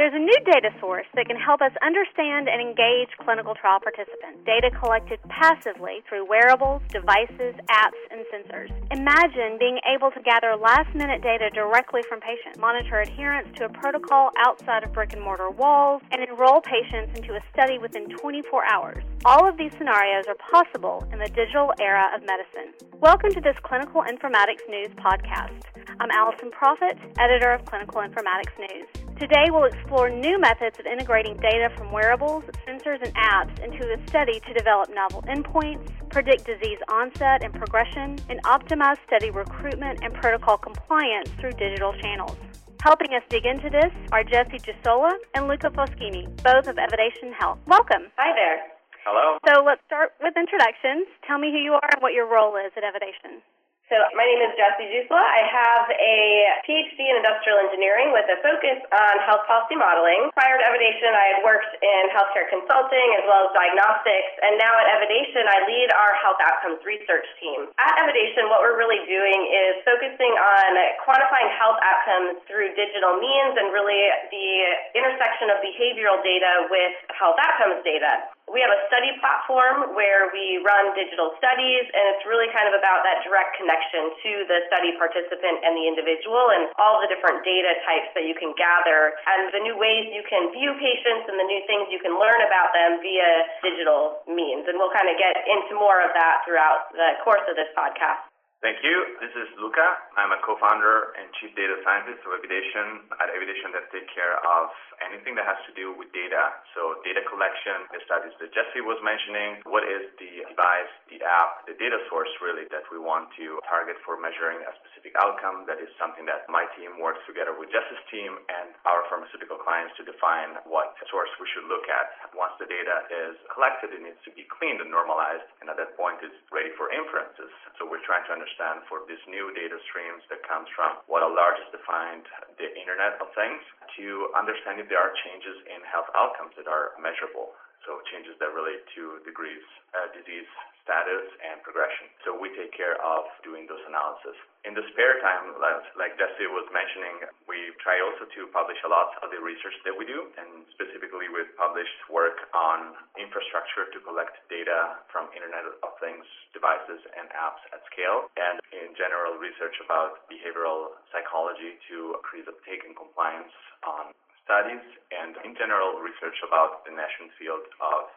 There's 0.00 0.16
a 0.16 0.24
new 0.32 0.40
data 0.48 0.72
source 0.80 1.04
that 1.12 1.28
can 1.28 1.36
help 1.36 1.60
us 1.60 1.76
understand 1.84 2.48
and 2.48 2.56
engage 2.56 3.12
clinical 3.20 3.52
trial 3.52 3.84
participants. 3.84 4.40
Data 4.48 4.72
collected 4.72 5.20
passively 5.28 6.00
through 6.08 6.24
wearables, 6.24 6.80
devices, 6.88 7.52
apps, 7.68 8.00
and 8.08 8.24
sensors. 8.32 8.72
Imagine 8.96 9.60
being 9.60 9.76
able 9.84 10.08
to 10.16 10.24
gather 10.24 10.56
last 10.56 10.88
minute 10.96 11.20
data 11.20 11.52
directly 11.52 12.00
from 12.08 12.16
patients, 12.24 12.56
monitor 12.56 13.04
adherence 13.04 13.52
to 13.60 13.66
a 13.66 13.68
protocol 13.68 14.32
outside 14.40 14.84
of 14.84 14.92
brick 14.96 15.12
and 15.12 15.20
mortar 15.20 15.50
walls, 15.50 16.00
and 16.12 16.24
enroll 16.24 16.64
patients 16.64 17.12
into 17.20 17.36
a 17.36 17.40
study 17.52 17.76
within 17.76 18.08
24 18.08 18.64
hours. 18.72 19.04
All 19.26 19.46
of 19.46 19.58
these 19.58 19.72
scenarios 19.76 20.24
are 20.32 20.40
possible 20.40 21.04
in 21.12 21.18
the 21.18 21.28
digital 21.28 21.76
era 21.76 22.08
of 22.16 22.24
medicine. 22.24 22.72
Welcome 23.04 23.36
to 23.36 23.40
this 23.42 23.56
Clinical 23.60 24.00
Informatics 24.08 24.64
News 24.64 24.96
podcast. 24.96 25.60
I'm 26.00 26.08
Allison 26.08 26.48
Proffitt, 26.56 26.96
editor 27.20 27.52
of 27.52 27.66
Clinical 27.66 28.00
Informatics 28.00 28.56
News. 28.56 29.09
Today 29.20 29.52
we'll 29.52 29.68
explore 29.68 30.08
new 30.08 30.40
methods 30.40 30.80
of 30.80 30.86
integrating 30.86 31.36
data 31.36 31.68
from 31.76 31.92
wearables, 31.92 32.42
sensors, 32.66 33.04
and 33.04 33.12
apps 33.16 33.52
into 33.62 33.84
a 33.84 34.00
study 34.08 34.40
to 34.40 34.54
develop 34.54 34.88
novel 34.94 35.20
endpoints, 35.28 35.92
predict 36.08 36.46
disease 36.46 36.78
onset 36.88 37.44
and 37.44 37.52
progression, 37.52 38.16
and 38.30 38.42
optimize 38.44 38.96
study 39.06 39.28
recruitment 39.28 40.00
and 40.02 40.14
protocol 40.14 40.56
compliance 40.56 41.28
through 41.38 41.52
digital 41.60 41.92
channels. 42.00 42.34
Helping 42.80 43.12
us 43.12 43.20
dig 43.28 43.44
into 43.44 43.68
this 43.68 43.92
are 44.10 44.24
Jesse 44.24 44.56
Juusola 44.56 45.12
and 45.34 45.48
Luca 45.48 45.68
Foschini, 45.68 46.24
both 46.40 46.66
of 46.66 46.78
Evidation 46.78 47.36
Health. 47.38 47.58
Welcome. 47.66 48.08
Hi 48.16 48.32
there. 48.32 48.72
Hello. 49.04 49.36
So 49.44 49.62
let's 49.62 49.84
start 49.84 50.12
with 50.22 50.32
introductions. 50.32 51.04
Tell 51.28 51.36
me 51.36 51.52
who 51.52 51.58
you 51.58 51.72
are 51.72 51.90
and 51.92 52.00
what 52.00 52.14
your 52.14 52.24
role 52.24 52.56
is 52.56 52.72
at 52.74 52.84
Evidation. 52.84 53.44
So 53.90 53.98
my 54.14 54.22
name 54.22 54.38
is 54.46 54.54
Jessie 54.54 54.86
Juusola. 54.86 55.18
I 55.18 55.42
have 55.50 55.90
a 55.90 56.18
PhD 56.62 56.94
in 56.94 57.18
industrial 57.18 57.58
engineering 57.58 58.14
with 58.14 58.22
a 58.30 58.38
focus 58.38 58.78
on 58.94 59.14
health 59.26 59.42
policy 59.50 59.74
modeling. 59.74 60.30
Prior 60.30 60.62
to 60.62 60.62
Evidation, 60.62 61.10
I 61.10 61.26
had 61.34 61.38
worked 61.42 61.74
in 61.82 62.02
healthcare 62.14 62.46
consulting 62.46 63.08
as 63.18 63.26
well 63.26 63.50
as 63.50 63.50
diagnostics, 63.50 64.30
and 64.46 64.62
now 64.62 64.78
at 64.78 64.86
Evidation, 64.94 65.42
I 65.42 65.66
lead 65.66 65.90
our 65.90 66.14
health 66.22 66.38
outcomes 66.38 66.78
research 66.86 67.26
team. 67.42 67.66
At 67.82 67.98
Evidation, 68.06 68.46
what 68.46 68.62
we're 68.62 68.78
really 68.78 69.02
doing 69.10 69.40
is 69.50 69.82
focusing 69.82 70.38
on 70.38 70.70
quantifying 71.02 71.50
health 71.58 71.82
outcomes 71.82 72.46
through 72.46 72.70
digital 72.78 73.18
means 73.18 73.58
and 73.58 73.74
really 73.74 74.06
the 74.30 74.48
intersection 74.94 75.50
of 75.50 75.58
behavioral 75.66 76.22
data 76.22 76.70
with 76.70 76.94
health 77.10 77.42
outcomes 77.42 77.82
data. 77.82 78.22
We 78.48 78.58
have 78.64 78.72
a 78.72 78.82
study 78.90 79.12
platform 79.22 79.94
where 79.94 80.32
we 80.32 80.58
run 80.64 80.96
digital 80.96 81.36
studies, 81.38 81.84
and 81.92 82.04
it's 82.16 82.24
really 82.26 82.50
kind 82.50 82.66
of 82.66 82.74
about 82.74 83.06
that 83.06 83.22
direct 83.22 83.54
connection 83.54 84.10
to 84.10 84.32
the 84.48 84.58
study 84.66 84.96
participant 84.98 85.62
and 85.62 85.76
the 85.76 85.86
individual 85.86 86.50
and 86.56 86.72
all 86.80 86.98
the 86.98 87.06
different 87.06 87.46
data 87.46 87.78
types 87.86 88.10
that 88.18 88.26
you 88.26 88.34
can 88.34 88.50
gather 88.58 89.14
and 89.30 89.54
the 89.54 89.62
new 89.62 89.78
ways 89.78 90.10
you 90.10 90.26
can 90.26 90.50
view 90.50 90.74
patients 90.82 91.30
and 91.30 91.38
the 91.38 91.46
new 91.46 91.62
things 91.70 91.92
you 91.94 92.02
can 92.02 92.18
learn 92.18 92.40
about 92.42 92.74
them 92.74 92.98
via 92.98 93.30
digital 93.62 94.24
means. 94.26 94.66
And 94.66 94.80
we'll 94.80 94.94
kind 94.94 95.06
of 95.06 95.14
get 95.14 95.36
into 95.46 95.78
more 95.78 96.02
of 96.02 96.10
that 96.18 96.42
throughout 96.42 96.90
the 96.90 97.22
course 97.22 97.46
of 97.46 97.54
this 97.54 97.70
podcast. 97.78 98.26
Thank 98.60 98.84
you. 98.84 99.16
This 99.24 99.32
is 99.32 99.48
Luca. 99.56 99.88
I'm 100.20 100.36
a 100.36 100.40
co-founder 100.44 101.16
and 101.16 101.32
chief 101.40 101.56
data 101.56 101.80
scientist 101.80 102.20
of 102.28 102.36
Evidation 102.36 103.08
at 103.16 103.32
Evidation 103.32 103.72
that 103.72 103.88
take 103.88 104.04
care 104.12 104.36
of 104.36 104.68
anything 105.00 105.32
that 105.40 105.48
has 105.48 105.56
to 105.64 105.72
do 105.72 105.96
with 105.96 106.12
data. 106.12 106.60
So 106.76 107.00
data 107.00 107.24
collection, 107.24 107.88
the 107.88 108.04
studies 108.04 108.36
that 108.36 108.52
Jesse 108.52 108.84
was 108.84 109.00
mentioning, 109.00 109.64
what 109.64 109.88
is 109.88 110.12
the 110.20 110.44
device, 110.44 110.92
the 111.08 111.24
app, 111.24 111.64
the 111.64 111.72
data 111.80 112.04
source 112.12 112.28
really 112.44 112.68
that 112.68 112.84
we 112.92 113.00
want 113.00 113.32
to 113.40 113.64
target 113.64 113.96
for 114.04 114.20
measuring 114.20 114.60
a 114.60 114.72
specific 114.84 115.16
outcome. 115.16 115.64
That 115.64 115.80
is 115.80 115.88
something 115.96 116.28
that 116.28 116.44
my 116.52 116.68
team 116.76 117.00
works 117.00 117.24
together 117.24 117.56
with 117.56 117.72
Jesse's 117.72 118.04
team 118.12 118.44
and 118.52 118.76
our 118.84 119.08
pharmaceutical 119.08 119.56
clients 119.56 119.96
to 119.96 120.04
define 120.04 120.60
what 120.68 121.00
source 121.08 121.32
we 121.40 121.48
should 121.56 121.64
look 121.64 121.88
at. 121.88 122.12
Once 122.36 122.52
the 122.60 122.68
data 122.68 123.08
is 123.08 123.40
collected, 123.56 123.96
it 123.96 124.04
needs 124.04 124.20
to 124.28 124.32
be 124.36 124.44
cleaned 124.52 124.84
and 124.84 124.92
normalized, 124.92 125.48
and 125.64 125.72
at 125.72 125.80
that 125.80 125.96
point 125.96 126.20
it's 126.20 126.36
ready 126.52 126.76
for 126.76 126.92
inferences. 126.92 127.48
So 127.80 127.88
we're 127.88 128.04
trying 128.04 128.28
to 128.28 128.36
understand 128.36 128.48
understand 128.50 128.82
for 128.90 129.06
these 129.06 129.22
new 129.30 129.54
data 129.54 129.78
streams 129.86 130.26
that 130.26 130.42
comes 130.42 130.66
from 130.74 130.98
what 131.06 131.22
Allah 131.22 131.54
has 131.54 131.70
defined 131.70 132.26
the 132.58 132.66
Internet 132.74 133.22
of 133.22 133.30
Things 133.38 133.62
to 133.94 134.26
understand 134.34 134.82
if 134.82 134.90
there 134.90 134.98
are 134.98 135.14
changes 135.22 135.54
in 135.70 135.78
health 135.86 136.10
outcomes 136.18 136.58
that 136.58 136.66
are 136.66 136.98
measurable. 136.98 137.54
So 137.86 138.00
changes 138.12 138.36
that 138.40 138.52
relate 138.52 138.84
to 138.96 139.24
degrees, 139.24 139.64
uh, 139.96 140.12
disease 140.12 140.48
status 140.84 141.28
and 141.44 141.60
progression. 141.62 142.08
So 142.26 142.34
we 142.34 142.50
take 142.56 142.72
care 142.74 142.98
of 142.98 143.28
doing 143.46 143.68
those 143.68 143.80
analysis. 143.86 144.34
In 144.66 144.76
the 144.76 144.84
spare 144.92 145.22
time, 145.24 145.56
like 145.96 146.18
Jesse 146.20 146.44
was 146.50 146.68
mentioning, 146.68 147.24
we 147.48 147.72
try 147.80 147.96
also 148.04 148.28
to 148.28 148.40
publish 148.52 148.76
a 148.84 148.90
lot 148.90 149.16
of 149.24 149.32
the 149.32 149.40
research 149.40 149.72
that 149.88 149.94
we 149.96 150.04
do, 150.04 150.28
and 150.36 150.68
specifically 150.76 151.32
we've 151.32 151.48
published 151.56 151.96
work 152.12 152.44
on 152.52 152.92
infrastructure 153.16 153.88
to 153.88 153.98
collect 154.04 154.36
data 154.52 155.00
from 155.08 155.32
Internet 155.32 155.64
of 155.80 155.96
Things 156.02 156.26
devices 156.52 157.00
and 157.16 157.30
apps 157.32 157.62
at 157.72 157.80
scale, 157.88 158.28
and 158.36 158.60
in 158.74 158.92
general 159.00 159.40
research 159.40 159.76
about 159.80 160.28
behavioral 160.28 160.92
psychology 161.08 161.80
to 161.88 162.20
increase 162.20 162.44
uptake 162.50 162.84
and 162.84 162.92
compliance 162.92 163.52
on 163.86 164.12
studies, 164.50 164.82
and 165.14 165.38
in 165.46 165.54
general 165.54 166.02
research 166.02 166.34
about 166.42 166.82
the 166.82 166.90
national 166.90 167.30
field 167.38 167.62
of 167.78 168.10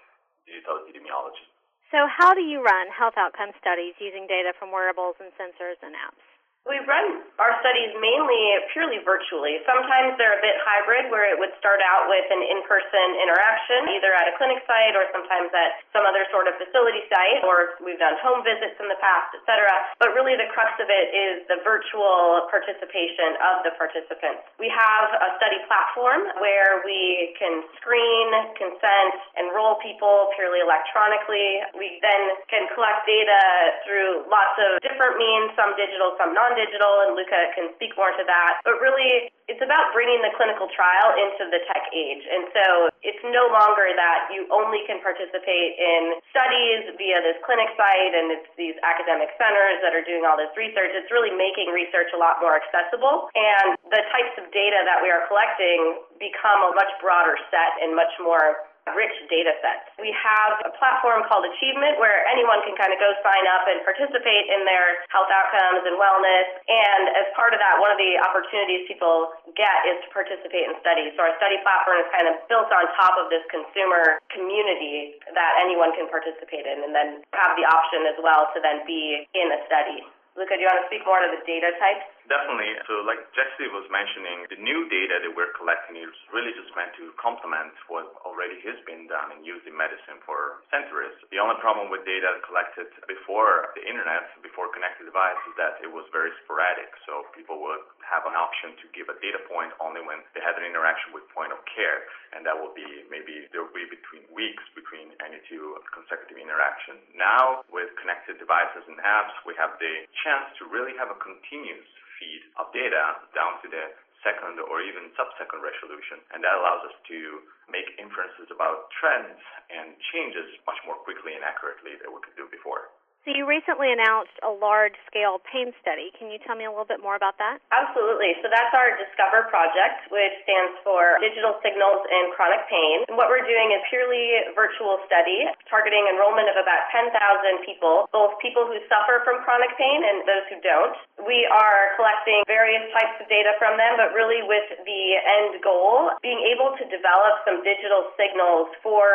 digital 0.50 0.82
epidemiology. 0.82 1.46
So, 1.94 2.10
how 2.10 2.34
do 2.34 2.42
you 2.42 2.66
run 2.66 2.90
health 2.90 3.14
outcome 3.22 3.54
studies 3.62 3.94
using 4.02 4.26
data 4.26 4.58
from 4.58 4.74
wearables 4.74 5.14
and 5.22 5.30
sensors 5.38 5.78
and 5.86 5.94
apps? 5.94 6.26
We 6.64 6.80
run 6.88 7.20
our 7.44 7.60
studies 7.60 7.92
mainly 8.00 8.40
purely 8.72 9.04
virtually. 9.04 9.60
Sometimes 9.68 10.16
they're 10.16 10.40
a 10.40 10.40
bit 10.40 10.56
hybrid 10.64 11.12
where 11.12 11.28
it 11.28 11.36
would 11.36 11.52
start 11.60 11.84
out 11.84 12.08
with 12.08 12.24
an 12.32 12.40
in-person 12.40 13.20
interaction, 13.20 13.92
either 13.92 14.16
at 14.16 14.32
a 14.32 14.34
clinic 14.40 14.64
site 14.64 14.96
or 14.96 15.04
sometimes 15.12 15.52
at 15.52 15.84
some 15.92 16.08
other 16.08 16.24
sort 16.32 16.48
of 16.48 16.56
facility 16.56 17.04
site, 17.12 17.44
or 17.44 17.76
we've 17.84 18.00
done 18.00 18.16
home 18.24 18.48
visits 18.48 18.80
in 18.80 18.88
the 18.88 18.96
past, 19.04 19.36
et 19.36 19.44
cetera. 19.44 19.76
But 20.00 20.16
really 20.16 20.40
the 20.40 20.48
crux 20.56 20.72
of 20.80 20.88
it 20.88 21.12
is 21.12 21.44
the 21.52 21.60
virtual 21.68 22.48
participation 22.48 23.36
of 23.44 23.68
the 23.68 23.76
participants. 23.76 24.48
We 24.56 24.72
have 24.72 25.12
a 25.20 25.36
study 25.44 25.60
platform 25.68 26.32
where 26.40 26.80
we 26.88 27.36
can 27.44 27.60
screen, 27.84 28.32
consent, 28.56 29.20
enroll 29.36 29.84
people 29.84 30.32
purely 30.40 30.64
electronically. 30.64 31.60
We 31.76 32.00
then 32.00 32.40
can 32.48 32.72
collect 32.72 33.04
data 33.04 33.84
through 33.84 34.32
lots 34.32 34.56
of 34.64 34.80
different 34.80 35.20
means, 35.20 35.52
some 35.60 35.76
digital, 35.76 36.16
some 36.16 36.32
non 36.32 36.53
digital, 36.56 37.06
and 37.06 37.18
Luca 37.18 37.54
can 37.54 37.74
speak 37.78 37.94
more 37.98 38.14
to 38.16 38.24
that. 38.26 38.62
But 38.66 38.80
really, 38.80 39.30
it's 39.52 39.60
about 39.60 39.92
bringing 39.92 40.24
the 40.24 40.32
clinical 40.40 40.72
trial 40.72 41.14
into 41.20 41.52
the 41.52 41.60
tech 41.68 41.92
age. 41.92 42.24
And 42.24 42.48
so 42.56 42.66
it's 43.04 43.20
no 43.28 43.52
longer 43.52 43.92
that 43.92 44.32
you 44.32 44.48
only 44.48 44.88
can 44.88 45.04
participate 45.04 45.76
in 45.76 46.16
studies 46.32 46.96
via 46.96 47.20
this 47.20 47.36
clinic 47.44 47.68
site 47.76 48.16
and 48.16 48.32
it's 48.32 48.48
these 48.56 48.80
academic 48.82 49.36
centers 49.36 49.84
that 49.84 49.92
are 49.92 50.06
doing 50.08 50.24
all 50.24 50.40
this 50.40 50.52
research. 50.56 50.96
It's 50.96 51.12
really 51.12 51.36
making 51.36 51.76
research 51.76 52.16
a 52.16 52.20
lot 52.20 52.40
more 52.40 52.56
accessible. 52.56 53.28
And 53.36 53.76
the 53.92 54.04
types 54.16 54.34
of 54.40 54.48
data 54.56 54.88
that 54.88 55.04
we 55.04 55.12
are 55.12 55.28
collecting 55.28 56.00
become 56.24 56.64
a 56.64 56.72
much 56.72 56.92
broader 57.04 57.36
set 57.52 57.84
and 57.84 57.92
much 57.92 58.16
more 58.24 58.64
rich 58.92 59.16
data 59.32 59.56
sets. 59.64 59.88
We 59.96 60.12
have 60.12 60.60
a 60.68 60.72
platform 60.76 61.24
called 61.32 61.48
Achievement 61.48 62.04
where 62.04 62.28
anyone 62.28 62.60
can 62.68 62.76
kind 62.76 62.92
of 62.92 63.00
go 63.00 63.16
sign 63.24 63.46
up 63.56 63.64
and 63.72 63.80
participate 63.88 64.52
in 64.52 64.68
their 64.68 65.08
health 65.08 65.32
outcomes 65.32 65.88
and 65.88 65.96
wellness. 65.96 66.48
And 66.68 67.16
as 67.16 67.32
part 67.32 67.56
of 67.56 67.64
that, 67.64 67.80
one 67.80 67.96
of 67.96 68.00
the 68.00 68.20
opportunities 68.20 68.84
people 68.92 69.32
get 69.56 69.88
is 69.88 70.04
to 70.04 70.10
participate 70.12 70.68
in 70.68 70.76
studies. 70.84 71.16
So 71.16 71.24
our 71.24 71.36
study 71.40 71.64
platform 71.64 72.04
is 72.04 72.10
kind 72.12 72.28
of 72.28 72.36
built 72.52 72.68
on 72.76 72.84
top 73.00 73.16
of 73.16 73.32
this 73.32 73.44
consumer 73.48 74.20
community 74.28 75.16
that 75.32 75.54
anyone 75.64 75.96
can 75.96 76.12
participate 76.12 76.68
in 76.68 76.84
and 76.84 76.92
then 76.92 77.24
have 77.32 77.56
the 77.56 77.64
option 77.64 78.04
as 78.12 78.20
well 78.20 78.52
to 78.52 78.60
then 78.60 78.84
be 78.84 79.24
in 79.32 79.48
a 79.56 79.60
study. 79.72 80.04
Luca, 80.34 80.58
do 80.58 80.66
you 80.66 80.70
want 80.70 80.82
to 80.82 80.90
speak 80.90 81.06
more 81.06 81.22
to 81.22 81.30
the 81.30 81.42
data 81.46 81.78
types? 81.78 82.10
Definitely. 82.32 82.72
So, 82.88 83.04
like 83.04 83.20
Jesse 83.36 83.68
was 83.76 83.84
mentioning, 83.92 84.48
the 84.48 84.56
new 84.56 84.88
data 84.88 85.20
that 85.28 85.32
we're 85.36 85.52
collecting 85.60 86.00
is 86.00 86.12
really 86.32 86.56
just 86.56 86.72
meant 86.72 86.96
to 86.96 87.12
complement 87.20 87.76
what 87.92 88.16
already 88.24 88.64
has 88.64 88.80
been 88.88 89.12
done 89.12 89.36
and 89.36 89.44
used 89.44 89.68
in 89.68 89.76
medicine 89.76 90.24
for 90.24 90.64
centuries. 90.72 91.12
The 91.36 91.40
only 91.44 91.60
problem 91.60 91.92
with 91.92 92.08
data 92.08 92.40
collected 92.48 92.88
before 93.12 93.76
the 93.76 93.84
internet, 93.84 94.32
before 94.40 94.72
connected 94.72 95.04
devices, 95.04 95.52
is 95.52 95.56
that 95.60 95.84
it 95.84 95.92
was 95.92 96.08
very 96.16 96.32
sporadic. 96.48 96.96
So, 97.04 97.28
people 97.36 97.60
would 97.60 97.84
have 98.08 98.24
an 98.24 98.40
option 98.40 98.72
to 98.80 98.86
give 98.96 99.12
a 99.12 99.18
data 99.20 99.44
point 99.52 99.76
only 99.84 100.00
when 100.00 100.24
they 100.32 100.40
had 100.40 100.56
an 100.56 100.64
interaction 100.64 101.12
with 101.12 101.28
point 101.36 101.52
of 101.52 101.60
care, 101.68 102.08
and 102.34 102.46
that 102.46 102.58
will 102.58 102.74
be 102.74 103.06
maybe 103.10 103.46
there 103.54 103.62
will 103.64 103.76
be 103.76 103.86
between 103.88 104.26
weeks 104.34 104.64
between 104.74 105.14
any 105.22 105.40
two 105.48 105.78
consecutive 105.94 106.38
interactions. 106.38 107.02
Now, 107.14 107.64
with 107.70 107.94
connected 108.02 108.42
devices 108.42 108.84
and 108.90 108.98
apps, 109.02 109.34
we 109.46 109.54
have 109.58 109.78
the 109.78 110.10
chance 110.26 110.50
to 110.62 110.70
really 110.70 110.98
have 110.98 111.14
a 111.14 111.18
continuous 111.22 111.88
feed 112.18 112.44
of 112.58 112.70
data 112.74 113.22
down 113.34 113.62
to 113.64 113.68
the 113.70 113.94
second 114.24 114.56
or 114.58 114.80
even 114.80 115.12
sub-second 115.20 115.60
resolution. 115.60 116.24
And 116.32 116.40
that 116.42 116.56
allows 116.56 116.88
us 116.88 116.96
to 117.12 117.44
make 117.68 117.92
inferences 118.00 118.48
about 118.50 118.88
trends 118.96 119.38
and 119.68 119.94
changes 120.16 120.48
much 120.64 120.80
more 120.88 120.96
quickly 121.04 121.36
and 121.36 121.44
accurately 121.44 122.00
than 122.00 122.16
we 122.16 122.24
could 122.24 122.40
do 122.40 122.48
before. 122.48 122.88
So 123.24 123.32
you 123.32 123.48
recently 123.48 123.88
announced 123.88 124.36
a 124.44 124.52
large-scale 124.52 125.40
pain 125.48 125.72
study. 125.80 126.12
Can 126.20 126.28
you 126.28 126.44
tell 126.44 126.60
me 126.60 126.68
a 126.68 126.72
little 126.72 126.84
bit 126.84 127.00
more 127.00 127.16
about 127.16 127.40
that? 127.40 127.64
Absolutely. 127.72 128.36
So 128.44 128.52
that's 128.52 128.76
our 128.76 129.00
Discover 129.00 129.48
project, 129.48 130.12
which 130.12 130.36
stands 130.44 130.76
for 130.84 131.24
Digital 131.24 131.56
Signals 131.64 132.04
in 132.04 132.36
Chronic 132.36 132.68
Pain. 132.68 133.08
And 133.08 133.16
what 133.16 133.32
we're 133.32 133.48
doing 133.48 133.72
is 133.72 133.80
purely 133.88 134.44
virtual 134.60 135.00
study 135.08 135.48
targeting 135.72 136.04
enrollment 136.12 136.52
of 136.52 136.60
about 136.60 136.92
10,000 136.92 137.16
people, 137.64 138.12
both 138.12 138.36
people 138.44 138.68
who 138.68 138.76
suffer 138.92 139.24
from 139.24 139.40
chronic 139.48 139.72
pain 139.80 140.04
and 140.04 140.28
those 140.28 140.44
who 140.52 140.60
don't. 140.60 141.00
We 141.24 141.48
are 141.48 141.96
collecting 141.96 142.44
various 142.44 142.84
types 142.92 143.24
of 143.24 143.32
data 143.32 143.56
from 143.56 143.80
them, 143.80 144.04
but 144.04 144.12
really 144.12 144.44
with 144.44 144.68
the 144.84 145.04
end 145.24 145.64
goal 145.64 146.12
being 146.20 146.44
able 146.52 146.76
to 146.76 146.84
develop 146.92 147.40
some 147.48 147.64
digital 147.64 148.12
signals 148.20 148.68
for 148.84 149.08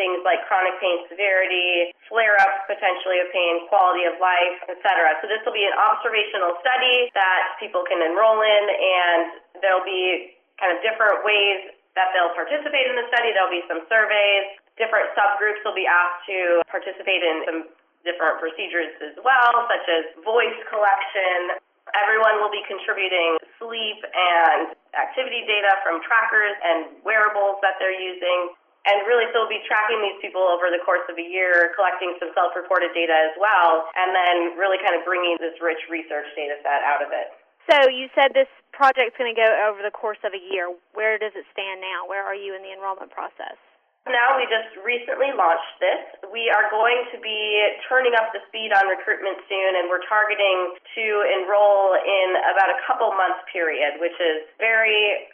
things 0.00 0.24
like 0.24 0.48
chronic 0.48 0.80
pain 0.80 1.04
severity, 1.12 1.92
flare-ups 2.08 2.64
potentially 2.64 3.20
of 3.20 3.28
pain 3.36 3.49
quality 3.66 4.06
of 4.06 4.20
life, 4.22 4.58
etc. 4.70 5.18
So 5.18 5.26
this 5.26 5.42
will 5.42 5.56
be 5.56 5.66
an 5.66 5.74
observational 5.74 6.54
study 6.62 7.10
that 7.16 7.58
people 7.58 7.82
can 7.82 7.98
enroll 8.04 8.38
in, 8.44 8.64
and 8.70 9.22
there'll 9.58 9.86
be 9.86 10.36
kind 10.60 10.76
of 10.76 10.78
different 10.84 11.24
ways 11.24 11.74
that 11.98 12.14
they'll 12.14 12.34
participate 12.36 12.86
in 12.86 12.94
the 12.94 13.06
study. 13.10 13.34
There'll 13.34 13.50
be 13.50 13.66
some 13.66 13.82
surveys. 13.90 14.54
Different 14.78 15.10
subgroups 15.18 15.60
will 15.66 15.74
be 15.74 15.88
asked 15.88 16.22
to 16.30 16.62
participate 16.70 17.20
in 17.24 17.36
some 17.48 17.60
different 18.06 18.40
procedures 18.40 18.94
as 19.04 19.16
well, 19.20 19.66
such 19.68 19.86
as 19.90 20.02
voice 20.24 20.56
collection. 20.70 21.58
Everyone 21.90 22.38
will 22.38 22.54
be 22.54 22.62
contributing 22.70 23.36
sleep 23.58 24.00
and 24.06 24.72
activity 24.94 25.42
data 25.44 25.74
from 25.82 25.98
trackers 26.06 26.54
and 26.62 27.02
wearables 27.02 27.58
that 27.66 27.76
they're 27.82 27.96
using. 27.96 28.54
And 28.88 29.04
really, 29.04 29.28
so 29.30 29.44
we'll 29.44 29.52
be 29.52 29.60
tracking 29.68 30.00
these 30.00 30.16
people 30.24 30.40
over 30.40 30.72
the 30.72 30.80
course 30.80 31.04
of 31.12 31.20
a 31.20 31.26
year, 31.26 31.68
collecting 31.76 32.16
some 32.16 32.32
self-reported 32.32 32.96
data 32.96 33.12
as 33.12 33.36
well, 33.36 33.84
and 33.92 34.16
then 34.16 34.56
really 34.56 34.80
kind 34.80 34.96
of 34.96 35.04
bringing 35.04 35.36
this 35.36 35.52
rich 35.60 35.80
research 35.92 36.28
data 36.32 36.56
set 36.64 36.80
out 36.80 37.04
of 37.04 37.12
it. 37.12 37.28
So 37.68 37.76
you 37.92 38.08
said 38.16 38.32
this 38.32 38.48
project's 38.72 39.20
going 39.20 39.30
to 39.30 39.36
go 39.36 39.46
over 39.68 39.84
the 39.84 39.92
course 39.92 40.18
of 40.24 40.32
a 40.32 40.40
year. 40.40 40.72
Where 40.96 41.20
does 41.20 41.36
it 41.36 41.44
stand 41.52 41.84
now? 41.84 42.08
Where 42.08 42.24
are 42.24 42.34
you 42.34 42.56
in 42.56 42.64
the 42.64 42.72
enrollment 42.72 43.12
process? 43.12 43.60
Now 44.08 44.40
we 44.40 44.48
just 44.48 44.72
recently 44.80 45.28
launched 45.36 45.76
this. 45.76 46.00
We 46.32 46.48
are 46.48 46.72
going 46.72 47.04
to 47.12 47.20
be 47.20 47.36
turning 47.84 48.16
up 48.16 48.32
the 48.32 48.40
speed 48.48 48.72
on 48.72 48.88
recruitment 48.88 49.44
soon, 49.44 49.76
and 49.76 49.92
we're 49.92 50.02
targeting 50.08 50.72
to 50.96 51.04
enroll 51.36 52.00
in 52.00 52.28
about 52.48 52.72
a 52.72 52.80
couple 52.88 53.12
months 53.12 53.44
period, 53.52 54.00
which 54.00 54.16
is 54.16 54.48
very 54.56 55.28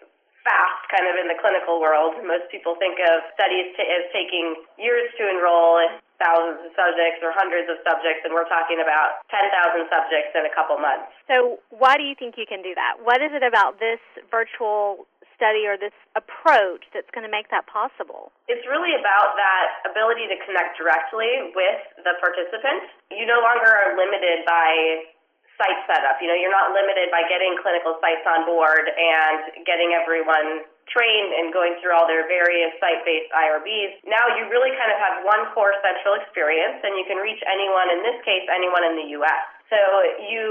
fast 0.47 0.87
kind 0.87 1.11
of 1.11 1.19
in 1.19 1.27
the 1.27 1.35
clinical 1.43 1.83
world. 1.83 2.15
Most 2.23 2.47
people 2.55 2.79
think 2.79 3.03
of 3.03 3.27
studies 3.35 3.75
t- 3.75 3.83
as 3.83 4.07
taking 4.15 4.55
years 4.79 5.11
to 5.19 5.27
enroll 5.27 5.83
thousands 6.23 6.65
of 6.65 6.73
subjects 6.73 7.21
or 7.21 7.35
hundreds 7.35 7.69
of 7.69 7.77
subjects, 7.85 8.25
and 8.25 8.33
we're 8.33 8.49
talking 8.49 8.81
about 8.81 9.21
10,000 9.29 9.51
subjects 9.91 10.33
in 10.33 10.49
a 10.49 10.53
couple 10.55 10.79
months. 10.81 11.11
So, 11.29 11.61
why 11.69 11.99
do 11.99 12.07
you 12.07 12.17
think 12.17 12.41
you 12.41 12.49
can 12.49 12.63
do 12.63 12.73
that? 12.73 13.03
What 13.03 13.21
is 13.21 13.35
it 13.35 13.45
about 13.45 13.83
this 13.83 14.01
virtual 14.31 15.05
study 15.37 15.69
or 15.69 15.77
this 15.77 15.93
approach 16.17 16.89
that's 16.97 17.11
going 17.13 17.29
to 17.29 17.31
make 17.31 17.53
that 17.53 17.69
possible? 17.69 18.33
It's 18.49 18.65
really 18.65 18.97
about 18.97 19.37
that 19.37 19.85
ability 19.85 20.33
to 20.33 20.37
connect 20.49 20.81
directly 20.81 21.53
with 21.53 21.81
the 22.01 22.17
participant. 22.17 22.89
You 23.13 23.29
no 23.29 23.45
longer 23.45 23.69
are 23.69 23.93
limited 23.93 24.49
by 24.49 25.05
site 25.57 25.81
setup. 25.89 26.21
You 26.21 26.29
know, 26.31 26.39
you're 26.39 26.55
not 26.55 26.73
limited 26.73 27.13
by 27.13 27.25
getting 27.29 27.57
clinical 27.61 27.97
sites 28.01 28.25
on 28.25 28.45
board 28.49 28.89
and 28.89 29.65
getting 29.65 29.93
everyone 29.97 30.65
trained 30.87 31.35
and 31.35 31.51
going 31.51 31.75
through 31.83 31.93
all 31.93 32.07
their 32.07 32.25
various 32.31 32.71
site-based 32.79 33.31
IRBs. 33.35 34.07
Now 34.07 34.23
you 34.39 34.47
really 34.47 34.71
kind 34.79 34.95
of 34.95 34.99
have 35.03 35.27
one 35.27 35.51
core 35.51 35.75
central 35.83 36.15
experience 36.23 36.79
and 36.87 36.95
you 36.95 37.05
can 37.11 37.19
reach 37.19 37.43
anyone, 37.43 37.91
in 37.91 38.01
this 38.07 38.19
case, 38.23 38.47
anyone 38.47 38.87
in 38.87 38.95
the 38.95 39.09
U.S. 39.19 39.45
So 39.67 39.79
you 40.31 40.47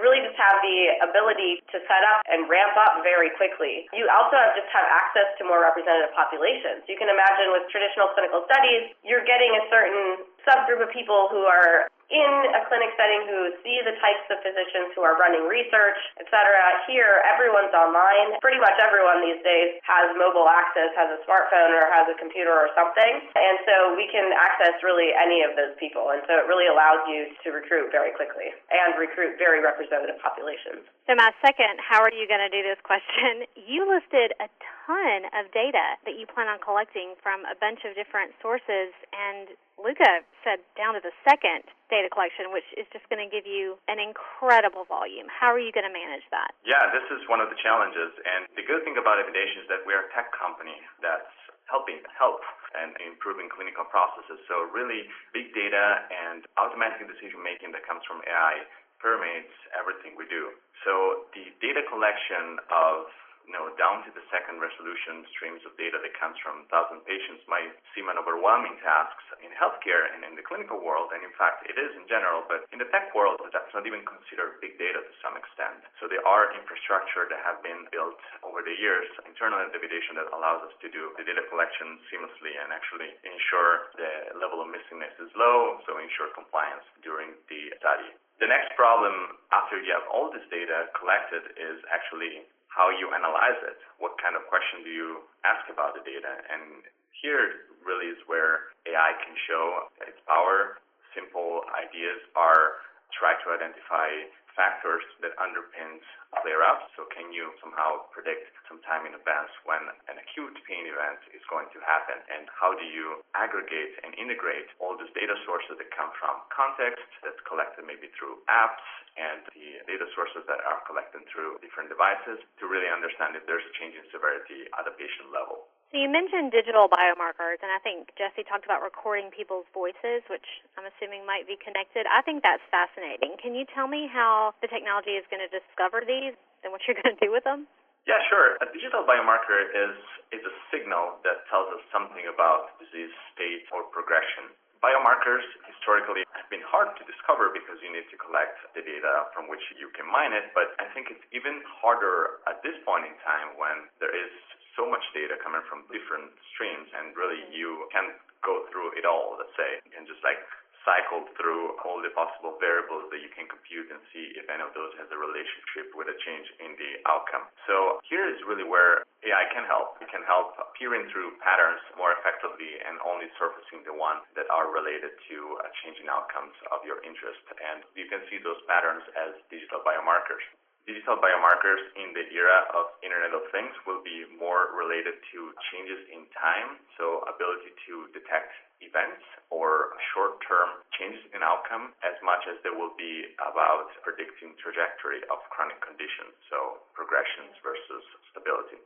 really 0.00 0.24
just 0.24 0.40
have 0.40 0.56
the 0.64 0.78
ability 1.04 1.60
to 1.68 1.76
set 1.84 2.02
up 2.16 2.24
and 2.32 2.48
ramp 2.48 2.72
up 2.80 3.04
very 3.04 3.28
quickly. 3.36 3.84
You 3.92 4.08
also 4.08 4.40
have 4.40 4.56
just 4.56 4.72
have 4.72 4.88
access 4.88 5.28
to 5.36 5.44
more 5.44 5.60
representative 5.60 6.16
populations. 6.16 6.80
You 6.88 6.96
can 6.96 7.12
imagine 7.12 7.52
with 7.52 7.68
traditional 7.68 8.08
clinical 8.16 8.40
studies, 8.48 8.96
you're 9.04 9.24
getting 9.28 9.52
a 9.52 9.68
certain 9.68 10.24
subgroup 10.44 10.80
of 10.84 10.90
people 10.92 11.28
who 11.32 11.44
are 11.44 11.88
in 12.12 12.34
a 12.52 12.60
clinic 12.68 12.92
setting 13.00 13.24
who 13.26 13.50
see 13.64 13.80
the 13.82 13.96
types 13.98 14.24
of 14.28 14.38
physicians 14.44 14.92
who 14.92 15.02
are 15.02 15.16
running 15.16 15.48
research, 15.48 15.96
et 16.20 16.28
cetera. 16.28 16.62
Here, 16.84 17.24
everyone's 17.24 17.72
online. 17.72 18.36
Pretty 18.44 18.60
much 18.60 18.76
everyone 18.76 19.24
these 19.24 19.40
days 19.40 19.80
has 19.82 20.12
mobile 20.14 20.46
access, 20.46 20.92
has 20.94 21.08
a 21.16 21.20
smartphone 21.24 21.72
or 21.72 21.88
has 21.88 22.06
a 22.12 22.16
computer 22.20 22.52
or 22.52 22.68
something. 22.76 23.12
And 23.34 23.56
so 23.64 23.96
we 23.96 24.06
can 24.12 24.30
access 24.36 24.76
really 24.84 25.16
any 25.16 25.42
of 25.42 25.56
those 25.56 25.72
people. 25.80 26.12
And 26.12 26.20
so 26.28 26.36
it 26.36 26.46
really 26.46 26.68
allows 26.68 27.02
you 27.08 27.32
to 27.40 27.48
recruit 27.50 27.88
very 27.88 28.12
quickly 28.12 28.52
and 28.68 28.94
recruit 29.00 29.40
very 29.40 29.64
representative 29.64 30.20
populations. 30.20 30.84
So 31.08 31.16
my 31.16 31.32
second, 31.40 31.80
how 31.80 32.04
are 32.04 32.12
you 32.12 32.28
going 32.28 32.44
to 32.44 32.52
do 32.52 32.62
this 32.62 32.80
question? 32.84 33.48
You 33.64 33.88
listed 33.88 34.36
a 34.38 34.48
ton 34.84 35.24
of 35.32 35.48
data 35.50 35.96
that 36.04 36.20
you 36.20 36.28
plan 36.28 36.46
on 36.52 36.60
collecting 36.60 37.16
from 37.24 37.48
a 37.48 37.56
bunch 37.56 37.80
of 37.88 37.96
different 37.96 38.36
sources 38.44 38.92
and 39.10 39.56
Luca 39.80 40.22
said 40.46 40.62
down 40.78 40.94
to 40.94 41.02
the 41.02 41.12
second 41.26 41.66
data 41.90 42.08
collection, 42.08 42.54
which 42.54 42.66
is 42.78 42.86
just 42.94 43.04
going 43.10 43.20
to 43.20 43.28
give 43.28 43.44
you 43.44 43.76
an 43.90 43.98
incredible 43.98 44.86
volume. 44.86 45.26
How 45.28 45.50
are 45.50 45.60
you 45.60 45.74
going 45.74 45.86
to 45.86 45.92
manage 45.92 46.24
that? 46.30 46.54
Yeah, 46.62 46.94
this 46.94 47.04
is 47.10 47.26
one 47.26 47.42
of 47.42 47.50
the 47.50 47.58
challenges. 47.58 48.14
And 48.24 48.48
the 48.54 48.64
good 48.64 48.86
thing 48.86 48.96
about 48.96 49.18
Evidation 49.18 49.66
is 49.66 49.68
that 49.68 49.82
we're 49.82 50.06
a 50.06 50.10
tech 50.14 50.30
company 50.32 50.78
that's 51.02 51.32
helping 51.66 52.00
help 52.12 52.44
and 52.76 52.92
improving 53.00 53.48
clinical 53.48 53.88
processes. 53.88 54.36
So 54.46 54.68
really 54.70 55.08
big 55.32 55.50
data 55.56 56.04
and 56.12 56.44
automatic 56.60 57.08
decision 57.08 57.40
making 57.40 57.72
that 57.72 57.82
comes 57.88 58.04
from 58.04 58.20
AI 58.28 58.68
permeates 59.00 59.52
everything 59.72 60.16
we 60.16 60.28
do. 60.28 60.52
So 60.84 61.24
the 61.32 61.52
data 61.64 61.84
collection 61.88 62.60
of 62.68 63.08
you 63.44 63.52
know, 63.52 63.68
down 63.76 64.04
to 64.08 64.10
the 64.12 64.24
second 64.32 64.60
resolution 64.60 65.24
streams 65.36 65.60
of 65.68 65.76
data 65.76 66.00
that 66.00 66.16
comes 66.16 66.36
from 66.40 66.64
1,000 66.72 67.04
patients 67.04 67.44
might 67.44 67.72
seem 67.92 68.08
an 68.08 68.16
overwhelming 68.16 68.80
task 68.80 69.16
in 69.44 69.52
healthcare 69.52 70.08
and 70.12 70.24
in 70.24 70.34
the 70.34 70.44
clinical 70.44 70.80
world, 70.80 71.12
and 71.12 71.20
in 71.20 71.34
fact 71.36 71.68
it 71.68 71.76
is 71.76 71.92
in 71.96 72.08
general, 72.08 72.42
but 72.48 72.64
in 72.72 72.80
the 72.80 72.88
tech 72.88 73.12
world 73.12 73.40
that's 73.52 73.72
not 73.76 73.84
even 73.84 74.00
considered 74.08 74.58
big 74.64 74.76
data 74.80 75.00
to 75.00 75.14
some 75.20 75.36
extent. 75.36 75.84
So 76.00 76.08
there 76.08 76.24
are 76.24 76.52
infrastructure 76.56 77.28
that 77.28 77.40
have 77.44 77.60
been 77.60 77.86
built 77.92 78.18
over 78.40 78.64
the 78.64 78.74
years, 78.76 79.06
internal 79.28 79.60
Evidation 79.74 80.14
that 80.14 80.30
allows 80.30 80.62
us 80.62 80.74
to 80.84 80.88
do 80.92 81.10
the 81.18 81.26
data 81.26 81.42
collection 81.50 81.98
seamlessly 82.06 82.54
and 82.54 82.70
actually 82.70 83.10
ensure 83.26 83.90
the 83.98 84.38
level 84.38 84.62
of 84.62 84.70
missingness 84.70 85.14
is 85.18 85.32
low, 85.34 85.82
so 85.82 85.98
ensure 85.98 86.30
compliance 86.30 86.86
during 87.02 87.34
the 87.50 87.74
study. 87.80 88.06
The 88.38 88.50
next 88.50 88.74
problem 88.78 89.38
after 89.54 89.78
you 89.78 89.90
have 89.94 90.06
all 90.10 90.30
this 90.30 90.46
data 90.50 90.90
collected 90.98 91.54
is 91.58 91.78
actually 91.90 92.46
how 92.74 92.90
you 92.90 93.14
analyze 93.14 93.62
it. 93.62 93.78
What 94.02 94.18
kind 94.18 94.34
of 94.34 94.42
question 94.50 94.82
do 94.82 94.90
you 94.90 95.22
ask 95.46 95.62
about 95.70 95.94
the 95.94 96.02
data? 96.02 96.42
And 96.50 96.82
here 97.14 97.70
really 97.86 98.10
is 98.10 98.18
where 98.26 98.74
AI 98.90 99.14
can 99.22 99.38
show 99.46 99.86
its 100.02 100.18
power. 100.26 100.82
Simple 101.14 101.62
ideas 101.70 102.18
are 102.34 102.82
try 103.14 103.38
to 103.46 103.54
identify 103.54 104.10
factors 104.54 105.02
that 105.22 105.34
underpins 105.38 106.02
flare-ups. 106.42 106.90
So 106.98 107.06
can 107.14 107.30
you 107.30 107.54
somehow 107.62 108.10
predict 108.10 108.50
some 108.66 108.82
time 108.82 109.06
in 109.06 109.14
advance 109.14 109.50
when 109.66 109.82
an 110.10 110.16
acute 110.18 110.56
pain 110.66 110.86
event 110.88 111.20
is 111.34 111.42
going 111.50 111.70
to 111.74 111.78
happen? 111.84 112.18
And 112.32 112.48
how 112.54 112.74
do 112.74 112.86
you 112.86 113.22
aggregate 113.34 114.00
and 114.02 114.14
integrate 114.18 114.70
all 114.82 114.98
these 114.98 115.10
data 115.14 115.34
sources 115.46 115.78
that 115.78 115.90
come 115.94 116.10
from 116.18 116.42
context 116.50 117.04
that's 117.22 117.38
collected 117.46 117.86
maybe 117.86 118.10
through 118.18 118.42
apps 118.50 118.82
and 119.14 119.46
the 119.54 119.78
data 119.86 120.06
sources 120.14 120.42
that 120.50 120.58
are 120.66 120.82
collected 120.90 121.22
through 121.30 121.62
different 121.62 121.86
devices 121.86 122.42
to 122.58 122.66
really 122.66 122.90
understand 122.90 123.38
if 123.38 123.46
there's 123.46 123.62
a 123.62 123.74
change 123.78 123.94
in 123.94 124.06
severity 124.10 124.66
at 124.74 124.86
a 124.90 124.94
patient 124.98 125.30
level. 125.30 125.70
So 125.94 126.02
you 126.02 126.10
mentioned 126.10 126.50
digital 126.50 126.90
biomarkers, 126.90 127.62
and 127.62 127.70
I 127.70 127.78
think 127.78 128.10
Jesse 128.18 128.42
talked 128.42 128.66
about 128.66 128.82
recording 128.82 129.30
people's 129.30 129.70
voices, 129.70 130.26
which 130.26 130.42
I'm 130.74 130.90
assuming 130.90 131.22
might 131.22 131.46
be 131.46 131.54
connected. 131.54 132.02
I 132.10 132.18
think 132.26 132.42
that's 132.42 132.66
fascinating. 132.66 133.38
Can 133.38 133.54
you 133.54 133.62
tell 133.62 133.86
me 133.86 134.10
how 134.10 134.58
the 134.58 134.66
technology 134.66 135.14
is 135.14 135.22
going 135.30 135.46
to 135.46 135.46
discover 135.46 136.02
these 136.02 136.34
and 136.66 136.74
what 136.74 136.82
you're 136.82 136.98
going 136.98 137.14
to 137.14 137.22
do 137.22 137.30
with 137.30 137.46
them? 137.46 137.70
Yeah, 138.10 138.18
sure. 138.26 138.58
A 138.58 138.66
digital 138.74 139.06
biomarker 139.06 139.70
is 139.70 139.94
is 140.34 140.42
a 140.42 140.54
signal 140.74 141.22
that 141.22 141.46
tells 141.46 141.70
us 141.70 141.86
something 141.94 142.26
about 142.26 142.74
disease 142.82 143.14
state 143.30 143.70
or 143.70 143.86
progression. 143.94 144.50
Biomarkers 144.84 145.48
historically 145.64 146.28
have 146.36 146.44
been 146.52 146.60
hard 146.60 146.92
to 147.00 147.08
discover 147.08 147.48
because 147.48 147.80
you 147.80 147.88
need 147.88 148.04
to 148.12 148.20
collect 148.20 148.60
the 148.76 148.84
data 148.84 149.32
from 149.32 149.48
which 149.48 149.64
you 149.80 149.88
can 149.96 150.04
mine 150.04 150.36
it, 150.36 150.52
but 150.52 150.76
I 150.76 150.84
think 150.92 151.08
it's 151.08 151.24
even 151.32 151.64
harder 151.80 152.44
at 152.44 152.60
this 152.60 152.76
point 152.84 153.08
in 153.08 153.16
time 153.24 153.56
when 153.56 153.88
there 153.96 154.12
is 154.12 154.28
so 154.76 154.84
much 154.84 155.00
data 155.16 155.40
coming 155.40 155.64
from 155.72 155.88
different 155.88 156.36
streams, 156.52 156.92
and 157.00 157.16
really 157.16 157.48
you 157.48 157.88
can't 157.96 158.12
go 158.44 158.68
through 158.68 158.92
it 159.00 159.08
all, 159.08 159.40
let's 159.40 159.56
say, 159.56 159.80
and 159.96 160.04
just 160.04 160.20
like 160.20 160.44
cycle 160.84 161.26
through 161.34 161.80
all 161.82 161.98
the 162.04 162.12
possible 162.12 162.60
variables 162.60 163.08
that 163.10 163.24
you 163.24 163.32
can 163.32 163.48
compute 163.48 163.88
and 163.90 163.98
see 164.12 164.36
if 164.36 164.46
any 164.52 164.60
of 164.60 164.70
those 164.76 164.92
has 165.00 165.08
a 165.10 165.18
relationship 165.18 165.90
with 165.96 166.12
a 166.12 166.16
change 166.22 166.46
in 166.60 166.76
the 166.76 167.00
outcome. 167.08 167.48
So 167.66 167.98
here 168.04 168.28
is 168.28 168.38
really 168.44 168.68
where 168.68 169.08
AI 169.24 169.48
can 169.50 169.64
help. 169.64 169.96
It 170.04 170.12
can 170.12 170.22
help 170.28 170.52
peering 170.76 171.08
through 171.08 171.40
patterns 171.40 171.80
more 171.96 172.12
effectively 172.20 172.78
and 172.84 173.00
only 173.02 173.32
surfacing 173.40 173.82
the 173.88 173.96
ones 173.96 174.22
that 174.36 174.46
are 174.52 174.68
related 174.68 175.16
to 175.32 175.36
changing 175.82 176.06
outcomes 176.12 176.54
of 176.68 176.84
your 176.84 177.00
interest. 177.02 177.40
And 177.56 177.82
you 177.96 178.04
can 178.06 178.20
see 178.28 178.38
those 178.44 178.60
patterns 178.68 179.02
as 179.16 179.32
digital 179.48 179.80
biomarkers. 179.80 180.44
Digital 180.84 181.16
biomarkers 181.16 181.80
in 181.96 182.12
the 182.12 182.28
era 182.36 182.68
of 182.76 182.92
Internet 183.00 183.32
of 183.32 183.48
Things 183.48 183.72
will 183.88 184.04
be 184.04 184.28
more 184.36 184.68
related 184.76 185.16
to 185.32 185.38
changes 185.72 185.96
in 186.12 186.28
time, 186.36 186.76
so 187.00 187.24
ability 187.24 187.72
to 187.88 188.12
detect 188.12 188.52
events 188.84 189.24
or 189.48 189.96
short-term 190.12 190.84
changes 190.92 191.24
in 191.32 191.40
outcome 191.40 191.96
as 192.04 192.12
much 192.20 192.44
as 192.52 192.60
they 192.60 192.68
will 192.68 192.92
be 193.00 193.32
about 193.40 193.88
predicting 194.04 194.52
trajectory 194.60 195.24
of 195.32 195.40
chronic 195.48 195.80
conditions, 195.80 196.36
so 196.52 196.84
progressions 196.92 197.56
versus 197.64 198.04
stability. 198.28 198.76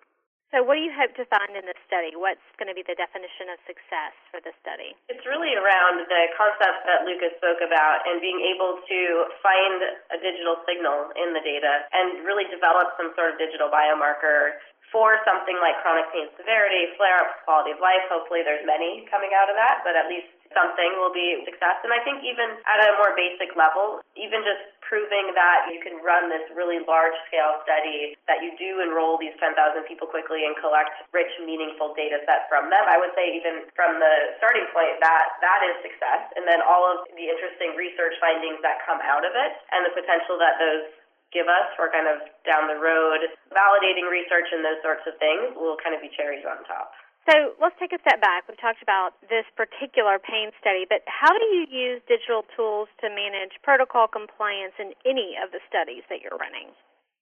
So, 0.48 0.64
what 0.64 0.80
do 0.80 0.82
you 0.82 0.88
hope 0.96 1.12
to 1.20 1.28
find 1.28 1.52
in 1.52 1.68
this 1.68 1.76
study? 1.84 2.16
What's 2.16 2.40
going 2.56 2.72
to 2.72 2.76
be 2.76 2.80
the 2.80 2.96
definition 2.96 3.52
of 3.52 3.60
success 3.68 4.16
for 4.32 4.40
the 4.40 4.56
study? 4.64 4.96
It's 5.12 5.28
really 5.28 5.52
around 5.52 6.08
the 6.08 6.22
concept 6.40 6.88
that 6.88 7.04
Luca's 7.04 7.36
spoke 7.36 7.60
about 7.60 8.08
and 8.08 8.16
being 8.16 8.40
able 8.48 8.80
to 8.80 9.00
find 9.44 9.76
a 10.08 10.16
digital 10.16 10.56
signal 10.64 11.12
in 11.20 11.36
the 11.36 11.44
data 11.44 11.84
and 11.92 12.24
really 12.24 12.48
develop 12.48 12.96
some 12.96 13.12
sort 13.12 13.36
of 13.36 13.36
digital 13.36 13.68
biomarker 13.68 14.56
for 14.88 15.20
something 15.28 15.60
like 15.60 15.76
chronic 15.84 16.08
pain 16.16 16.32
severity, 16.40 16.96
flare 16.96 17.28
ups, 17.28 17.36
quality 17.44 17.76
of 17.76 17.80
life. 17.84 18.00
Hopefully, 18.08 18.40
there's 18.40 18.64
many 18.64 19.04
coming 19.12 19.36
out 19.36 19.52
of 19.52 19.56
that, 19.60 19.84
but 19.84 20.00
at 20.00 20.08
least 20.08 20.32
something 20.58 20.98
will 20.98 21.14
be 21.14 21.38
success. 21.46 21.78
And 21.86 21.94
I 21.94 22.02
think 22.02 22.26
even 22.26 22.58
at 22.66 22.82
a 22.82 22.98
more 22.98 23.14
basic 23.14 23.54
level, 23.54 24.02
even 24.18 24.42
just 24.42 24.74
proving 24.82 25.30
that 25.38 25.70
you 25.70 25.78
can 25.78 26.02
run 26.02 26.26
this 26.26 26.42
really 26.58 26.82
large 26.82 27.14
scale 27.30 27.62
study, 27.62 28.18
that 28.26 28.42
you 28.42 28.50
do 28.58 28.82
enroll 28.82 29.20
these 29.22 29.36
10,000 29.38 29.54
people 29.86 30.10
quickly 30.10 30.42
and 30.42 30.58
collect 30.58 30.90
rich, 31.14 31.30
meaningful 31.46 31.94
data 31.94 32.18
set 32.26 32.50
from 32.50 32.66
them. 32.72 32.82
I 32.90 32.98
would 32.98 33.14
say 33.14 33.30
even 33.38 33.70
from 33.78 34.02
the 34.02 34.34
starting 34.42 34.66
point, 34.74 34.98
that 34.98 35.38
that 35.38 35.60
is 35.70 35.78
success. 35.86 36.34
And 36.34 36.42
then 36.48 36.58
all 36.66 36.82
of 36.90 37.06
the 37.14 37.26
interesting 37.30 37.78
research 37.78 38.18
findings 38.18 38.58
that 38.66 38.82
come 38.82 38.98
out 39.04 39.22
of 39.22 39.32
it 39.36 39.52
and 39.70 39.86
the 39.86 39.94
potential 39.94 40.40
that 40.42 40.58
those 40.58 40.90
give 41.28 41.44
us 41.44 41.68
for 41.76 41.92
kind 41.92 42.08
of 42.08 42.24
down 42.48 42.72
the 42.72 42.80
road 42.80 43.20
validating 43.52 44.08
research 44.08 44.48
and 44.48 44.64
those 44.64 44.80
sorts 44.80 45.04
of 45.04 45.12
things 45.20 45.52
will 45.60 45.76
kind 45.76 45.92
of 45.92 46.00
be 46.00 46.08
cherries 46.16 46.44
on 46.48 46.64
top. 46.64 46.96
So 47.28 47.52
let's 47.60 47.76
take 47.76 47.92
a 47.92 48.00
step 48.00 48.24
back. 48.24 48.48
We've 48.48 48.56
talked 48.56 48.80
about 48.80 49.20
this 49.28 49.44
particular 49.52 50.16
pain 50.16 50.48
study, 50.64 50.88
but 50.88 51.04
how 51.04 51.28
do 51.28 51.44
you 51.52 51.68
use 51.68 52.00
digital 52.08 52.48
tools 52.56 52.88
to 53.04 53.12
manage 53.12 53.52
protocol 53.60 54.08
compliance 54.08 54.72
in 54.80 54.96
any 55.04 55.36
of 55.36 55.52
the 55.52 55.60
studies 55.68 56.08
that 56.08 56.24
you're 56.24 56.40
running? 56.40 56.72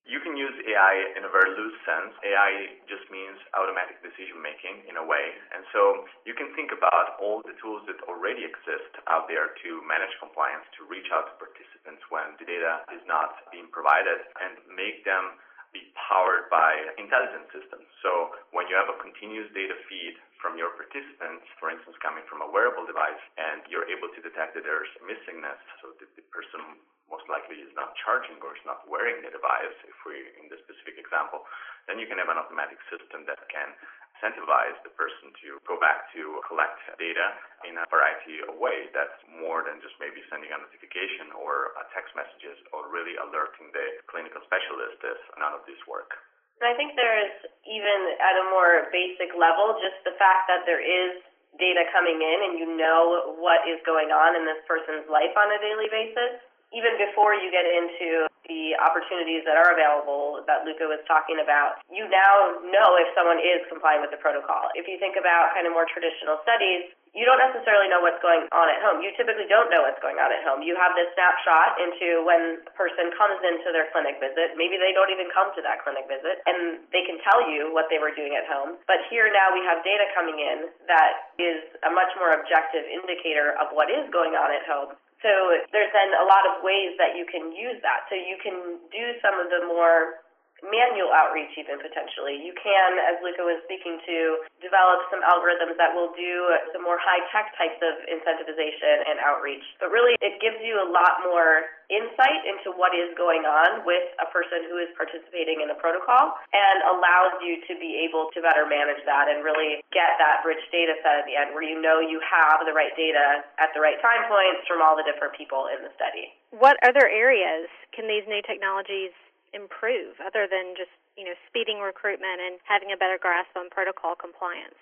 You 0.07 0.23
can 0.23 0.39
use 0.39 0.55
AI 0.63 1.19
in 1.19 1.27
a 1.27 1.31
very 1.35 1.51
loose 1.59 1.75
sense. 1.83 2.15
AI 2.23 2.79
just 2.87 3.11
means 3.11 3.35
automatic 3.59 3.99
decision 4.07 4.39
making 4.39 4.87
in 4.87 4.95
a 4.95 5.03
way. 5.03 5.35
And 5.51 5.67
so 5.75 6.07
you 6.23 6.39
can 6.39 6.55
think 6.55 6.71
about 6.71 7.19
all 7.19 7.43
the 7.43 7.59
tools 7.59 7.83
that 7.91 7.99
already 8.07 8.47
exist 8.47 9.03
out 9.11 9.27
there 9.27 9.59
to 9.67 9.71
manage 9.83 10.15
compliance, 10.23 10.63
to 10.79 10.87
reach 10.87 11.11
out 11.11 11.35
to 11.35 11.35
participants 11.43 12.07
when 12.15 12.39
the 12.39 12.47
data 12.47 12.87
is 12.95 13.03
not 13.11 13.43
being 13.51 13.67
provided, 13.75 14.23
and 14.39 14.63
make 14.71 15.03
them 15.03 15.35
be 15.77 15.93
powered 16.09 16.49
by 16.49 16.73
intelligent 16.97 17.53
systems. 17.53 17.85
So 18.01 18.33
when 18.57 18.65
you 18.73 18.77
have 18.81 18.89
a 18.89 18.97
continuous 18.97 19.53
data 19.53 19.77
feed 19.93 20.17
from 20.41 20.57
your 20.57 20.73
participants, 20.73 21.45
for 21.61 21.69
instance, 21.69 22.01
coming 22.01 22.25
from 22.25 22.41
a 22.41 22.49
wearable 22.49 22.89
device, 22.89 23.21
and 23.37 23.61
you're 23.69 23.85
able 23.93 24.09
to 24.17 24.21
detect 24.25 24.57
that 24.57 24.65
there's 24.65 24.89
missingness, 25.05 25.61
so 25.85 25.93
the 26.01 26.09
person 26.33 26.81
most 27.13 27.29
likely 27.29 27.61
is 27.61 27.71
not 27.77 27.93
charging 28.01 28.41
or 28.43 28.57
is 28.57 28.65
not 28.67 28.83
wearing 28.89 29.21
the 29.23 29.31
device, 29.31 29.77
if 29.85 29.95
we 30.09 30.17
in 30.41 30.49
this 30.49 30.59
specific 30.65 30.97
example, 30.99 31.45
then 31.87 32.01
you 32.01 32.09
can 32.09 32.19
have 32.19 32.33
an 32.33 32.41
automatic 32.41 32.81
system 32.91 33.23
that 33.31 33.39
can 33.47 33.71
incentivize 34.17 34.81
the 34.81 34.93
person 34.97 35.29
to 35.45 35.61
go 35.69 35.77
back 35.77 36.09
to 36.17 36.41
collect 36.49 36.81
data 36.97 37.27
in 37.69 37.77
a 37.77 37.85
variety 37.93 38.41
of 38.49 38.57
ways. 38.57 38.89
That's 38.97 39.17
more 39.29 39.61
than 39.69 39.77
just 39.85 39.93
maybe 40.01 40.25
sending 40.33 40.49
a 40.49 40.57
notification 40.57 41.37
or 41.37 41.77
a 41.77 41.85
text 41.93 42.17
messages 42.17 42.57
or 42.73 42.89
really 42.89 43.21
alerting 43.21 43.69
the 43.77 44.01
clinical 44.09 44.41
specialist 44.49 44.99
if 45.05 45.21
none 45.37 45.53
of 45.53 45.63
this 45.69 45.79
work. 45.85 46.17
And 46.65 46.73
I 46.73 46.75
think 46.75 46.97
there's 46.97 47.37
even 47.69 47.99
at 48.17 48.35
a 48.41 48.45
more 48.49 48.89
basic 48.89 49.37
level, 49.37 49.77
just 49.77 50.01
the 50.09 50.17
fact 50.17 50.49
that 50.49 50.65
there 50.65 50.81
is 50.81 51.21
data 51.61 51.85
coming 51.93 52.17
in 52.17 52.39
and 52.49 52.55
you 52.57 52.69
know 52.77 53.37
what 53.37 53.65
is 53.69 53.81
going 53.85 54.13
on 54.13 54.37
in 54.37 54.49
this 54.49 54.61
person's 54.65 55.05
life 55.09 55.33
on 55.37 55.49
a 55.53 55.59
daily 55.61 55.89
basis 55.93 56.41
even 56.75 56.99
before 56.99 57.33
you 57.33 57.49
get 57.49 57.65
into 57.65 58.29
the 58.47 58.79
opportunities 58.79 59.43
that 59.45 59.59
are 59.59 59.75
available 59.75 60.43
that 60.47 60.63
Luca 60.67 60.87
was 60.87 61.03
talking 61.07 61.43
about, 61.43 61.83
you 61.91 62.07
now 62.07 62.63
know 62.71 62.89
if 62.99 63.11
someone 63.15 63.39
is 63.43 63.63
complying 63.69 64.03
with 64.03 64.11
the 64.15 64.21
protocol. 64.23 64.71
If 64.79 64.87
you 64.87 64.99
think 64.99 65.19
about 65.19 65.55
kind 65.55 65.67
of 65.67 65.75
more 65.75 65.87
traditional 65.87 66.39
studies, 66.47 66.91
you 67.17 67.25
don't 67.25 67.41
necessarily 67.41 67.89
know 67.89 68.05
what's 68.05 68.21
going 68.21 68.45
on 68.53 68.69
at 68.69 68.77
home. 68.85 69.01
You 69.01 69.09
typically 69.17 69.49
don't 69.49 69.73
know 69.73 69.89
what's 69.89 69.97
going 70.05 70.21
on 70.21 70.29
at 70.29 70.45
home. 70.45 70.61
You 70.61 70.77
have 70.77 70.93
this 70.93 71.09
snapshot 71.17 71.81
into 71.81 72.21
when 72.29 72.61
a 72.61 72.73
person 72.77 73.09
comes 73.17 73.41
into 73.41 73.73
their 73.73 73.89
clinic 73.89 74.21
visit. 74.21 74.53
Maybe 74.61 74.77
they 74.77 74.93
don't 74.93 75.09
even 75.09 75.33
come 75.33 75.49
to 75.57 75.65
that 75.65 75.81
clinic 75.81 76.05
visit 76.13 76.45
and 76.45 76.85
they 76.93 77.09
can 77.09 77.17
tell 77.25 77.49
you 77.49 77.73
what 77.73 77.89
they 77.89 77.97
were 77.97 78.13
doing 78.13 78.37
at 78.37 78.45
home. 78.45 78.77
But 78.85 79.01
here 79.09 79.33
now 79.33 79.49
we 79.57 79.65
have 79.65 79.81
data 79.81 80.05
coming 80.13 80.37
in 80.37 80.69
that 80.93 81.33
is 81.41 81.65
a 81.89 81.91
much 81.91 82.13
more 82.21 82.37
objective 82.37 82.85
indicator 82.85 83.57
of 83.57 83.73
what 83.73 83.89
is 83.89 84.05
going 84.13 84.37
on 84.37 84.53
at 84.53 84.69
home. 84.69 84.93
So 85.25 85.31
there's 85.73 85.93
then 85.97 86.13
a 86.13 86.27
lot 86.29 86.45
of 86.45 86.61
ways 86.61 86.93
that 87.01 87.17
you 87.17 87.25
can 87.25 87.53
use 87.53 87.81
that. 87.81 88.05
So 88.09 88.15
you 88.15 88.37
can 88.43 88.81
do 88.93 89.05
some 89.25 89.41
of 89.41 89.49
the 89.49 89.65
more 89.65 90.26
manual 90.65 91.13
outreach 91.13 91.53
even 91.61 91.77
potentially. 91.81 92.41
You 92.41 92.57
can, 92.57 92.91
as 93.13 93.21
Luca 93.21 93.45
was 93.45 93.61
speaking 93.69 94.01
to, 94.05 94.19
develop 94.61 95.05
some 95.13 95.21
algorithms 95.21 95.77
that 95.77 95.93
will 95.93 96.13
do 96.17 96.33
some 96.73 96.81
more 96.85 96.97
high-tech 96.97 97.53
types 97.57 97.81
of 97.85 97.95
incentivization 98.09 99.05
and 99.09 99.21
outreach. 99.21 99.65
But 99.81 99.93
really, 99.93 100.17
it 100.25 100.41
gives 100.41 100.59
you 100.65 100.81
a 100.81 100.89
lot 100.89 101.21
more 101.25 101.69
insight 101.87 102.43
into 102.43 102.75
what 102.75 102.91
is 102.97 103.15
going 103.15 103.47
on 103.47 103.87
with 103.87 104.03
a 104.19 104.27
person 104.35 104.67
who 104.67 104.83
is 104.83 104.91
participating 104.99 105.63
in 105.63 105.71
the 105.71 105.79
protocol 105.79 106.35
and 106.51 106.77
allows 106.91 107.39
you 107.45 107.63
to 107.71 107.79
be 107.79 108.03
able 108.03 108.27
to 108.35 108.43
better 108.43 108.67
manage 108.67 108.99
that 109.07 109.31
and 109.31 109.47
really 109.47 109.83
get 109.95 110.19
that 110.19 110.43
rich 110.43 110.63
data 110.75 110.99
set 111.07 111.23
at 111.23 111.27
the 111.31 111.39
end 111.39 111.55
where 111.55 111.63
you 111.63 111.79
know 111.79 112.03
you 112.03 112.19
have 112.27 112.59
the 112.67 112.75
right 112.75 112.95
data 112.99 113.47
at 113.63 113.71
the 113.71 113.79
right 113.79 114.03
time 114.03 114.27
points 114.27 114.67
from 114.67 114.83
all 114.83 114.99
the 114.99 115.07
different 115.07 115.31
people 115.39 115.71
in 115.71 115.79
the 115.87 115.93
study. 115.95 116.35
What 116.51 116.75
other 116.83 117.07
areas 117.07 117.71
can 117.95 118.11
these 118.11 118.27
new 118.27 118.43
technologies 118.43 119.15
improve 119.55 120.19
other 120.23 120.49
than 120.51 120.75
just, 120.75 120.93
you 121.15 121.27
know, 121.27 121.37
speeding 121.47 121.79
recruitment 121.79 122.41
and 122.41 122.59
having 122.65 122.91
a 122.91 122.99
better 122.99 123.19
grasp 123.21 123.53
on 123.55 123.71
protocol 123.71 124.17
compliance? 124.17 124.79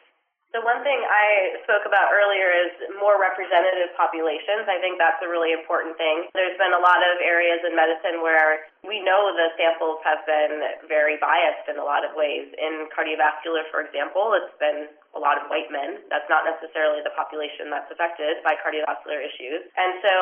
The 0.55 0.63
one 0.63 0.87
thing 0.87 1.03
I 1.03 1.59
spoke 1.67 1.83
about 1.83 2.15
earlier 2.15 2.47
is 2.47 2.71
more 3.03 3.19
representative 3.19 3.91
populations. 3.99 4.71
I 4.71 4.79
think 4.79 5.03
that's 5.03 5.19
a 5.19 5.27
really 5.27 5.51
important 5.51 5.99
thing. 5.99 6.31
There's 6.31 6.55
been 6.63 6.71
a 6.71 6.79
lot 6.79 7.03
of 7.03 7.19
areas 7.19 7.59
in 7.67 7.75
medicine 7.75 8.23
where 8.23 8.71
we 8.85 9.01
know 9.01 9.33
the 9.33 9.49
samples 9.57 9.99
have 10.05 10.21
been 10.29 10.61
very 10.87 11.17
biased 11.17 11.67
in 11.73 11.81
a 11.81 11.85
lot 11.85 12.05
of 12.05 12.13
ways. 12.13 12.53
In 12.61 12.87
cardiovascular, 12.93 13.65
for 13.73 13.81
example, 13.81 14.37
it's 14.37 14.53
been 14.61 14.93
a 15.17 15.21
lot 15.21 15.41
of 15.41 15.49
white 15.49 15.73
men. 15.73 16.05
That's 16.13 16.29
not 16.29 16.45
necessarily 16.45 17.01
the 17.01 17.15
population 17.17 17.73
that's 17.73 17.89
affected 17.89 18.45
by 18.45 18.61
cardiovascular 18.61 19.25
issues. 19.25 19.65
And 19.79 19.99
so 20.05 20.13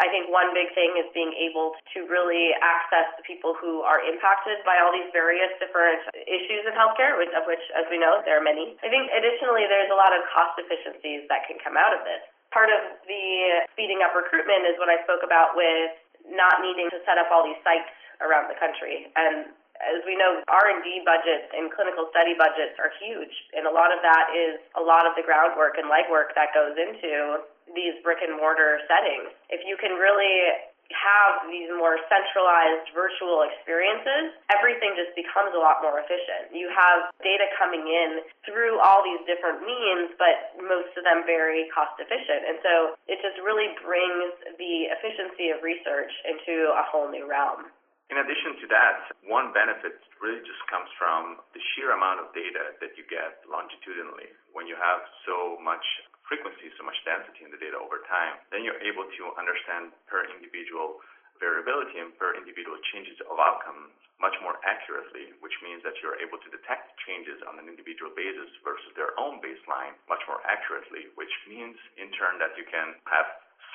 I 0.00 0.08
think 0.08 0.32
one 0.32 0.56
big 0.56 0.72
thing 0.72 0.96
is 0.96 1.12
being 1.12 1.34
able 1.36 1.76
to 1.92 1.98
really 2.08 2.56
access 2.64 3.12
the 3.20 3.24
people 3.26 3.52
who 3.58 3.84
are 3.84 4.00
impacted 4.00 4.64
by 4.64 4.80
all 4.80 4.90
these 4.94 5.10
various 5.12 5.52
different 5.60 6.00
issues 6.24 6.64
in 6.64 6.72
healthcare, 6.72 7.20
which, 7.20 7.32
of 7.36 7.44
which, 7.44 7.62
as 7.76 7.84
we 7.92 8.00
know, 8.00 8.24
there 8.24 8.40
are 8.40 8.44
many. 8.44 8.80
I 8.80 8.88
think 8.88 9.12
additionally, 9.12 9.68
there's 9.68 9.92
a 9.92 9.98
lot 9.98 10.16
of 10.16 10.24
cost 10.32 10.56
efficiencies 10.56 11.28
that 11.28 11.44
can 11.44 11.60
come 11.60 11.76
out 11.76 11.92
of 11.92 12.06
this. 12.08 12.24
Part 12.50 12.72
of 12.72 12.82
the 13.06 13.24
speeding 13.70 14.02
up 14.02 14.10
recruitment 14.10 14.66
is 14.66 14.74
what 14.78 14.90
I 14.90 14.98
spoke 15.06 15.22
about 15.22 15.54
with 15.54 15.94
not 16.28 16.60
needing 16.60 16.90
to 16.92 16.98
set 17.08 17.16
up 17.16 17.32
all 17.32 17.46
these 17.46 17.60
sites 17.64 17.88
around 18.20 18.52
the 18.52 18.58
country. 18.58 19.08
And 19.16 19.48
as 19.80 20.04
we 20.04 20.12
know, 20.12 20.44
R&D 20.44 21.08
budgets 21.08 21.48
and 21.56 21.72
clinical 21.72 22.04
study 22.12 22.36
budgets 22.36 22.76
are 22.76 22.92
huge, 23.00 23.32
and 23.56 23.64
a 23.64 23.72
lot 23.72 23.88
of 23.88 24.04
that 24.04 24.28
is 24.36 24.60
a 24.76 24.82
lot 24.84 25.08
of 25.08 25.16
the 25.16 25.24
groundwork 25.24 25.80
and 25.80 25.88
legwork 25.88 26.36
that 26.36 26.52
goes 26.52 26.76
into 26.76 27.40
these 27.72 27.96
brick 28.04 28.20
and 28.20 28.36
mortar 28.36 28.84
settings. 28.84 29.32
If 29.48 29.64
you 29.64 29.80
can 29.80 29.96
really 29.96 30.68
have 30.94 31.46
these 31.46 31.70
more 31.74 31.98
centralized 32.10 32.90
virtual 32.92 33.46
experiences, 33.46 34.34
everything 34.50 34.94
just 34.98 35.14
becomes 35.14 35.54
a 35.54 35.60
lot 35.62 35.82
more 35.82 36.02
efficient. 36.02 36.50
You 36.50 36.70
have 36.74 37.10
data 37.22 37.46
coming 37.56 37.86
in 37.86 38.26
through 38.46 38.78
all 38.82 39.02
these 39.06 39.22
different 39.26 39.62
means, 39.62 40.14
but 40.18 40.58
most 40.58 40.92
of 40.98 41.02
them 41.06 41.22
very 41.24 41.70
cost 41.70 41.94
efficient. 41.98 42.46
And 42.46 42.58
so 42.62 42.74
it 43.06 43.22
just 43.22 43.38
really 43.42 43.70
brings 43.82 44.34
the 44.58 44.90
efficiency 44.90 45.54
of 45.54 45.62
research 45.62 46.12
into 46.26 46.74
a 46.74 46.84
whole 46.86 47.08
new 47.08 47.26
realm. 47.26 47.70
In 48.10 48.18
addition 48.18 48.58
to 48.58 48.66
that, 48.74 49.06
one 49.30 49.54
benefit 49.54 50.02
really 50.18 50.42
just 50.42 50.58
comes 50.66 50.90
from 50.98 51.38
the 51.54 51.62
sheer 51.72 51.94
amount 51.94 52.18
of 52.18 52.34
data 52.34 52.74
that 52.82 52.98
you 52.98 53.06
get 53.06 53.38
longitudinally. 53.46 54.34
When 54.50 54.66
you 54.66 54.74
have 54.74 55.06
so 55.22 55.54
much 55.62 55.86
frequency, 56.30 56.70
so 56.78 56.86
much 56.86 56.94
density 57.02 57.42
in 57.42 57.50
the 57.50 57.58
data 57.58 57.74
over 57.74 58.06
time, 58.06 58.38
then 58.54 58.62
you're 58.62 58.78
able 58.86 59.02
to 59.02 59.22
understand 59.34 59.90
per 60.06 60.22
individual 60.30 61.02
variability 61.42 61.98
and 61.98 62.14
per 62.14 62.38
individual 62.38 62.78
changes 62.94 63.18
of 63.26 63.34
outcome 63.42 63.90
much 64.22 64.36
more 64.44 64.60
accurately, 64.62 65.32
which 65.40 65.56
means 65.64 65.80
that 65.82 65.96
you're 66.04 66.20
able 66.20 66.36
to 66.38 66.52
detect 66.52 66.92
changes 67.08 67.40
on 67.48 67.56
an 67.56 67.66
individual 67.66 68.12
basis 68.12 68.52
versus 68.62 68.92
their 68.94 69.16
own 69.16 69.40
baseline 69.40 69.96
much 70.06 70.20
more 70.28 70.38
accurately, 70.44 71.08
which 71.16 71.32
means 71.48 71.74
in 71.96 72.12
turn 72.14 72.36
that 72.36 72.52
you 72.54 72.68
can 72.68 72.94
have 73.08 73.26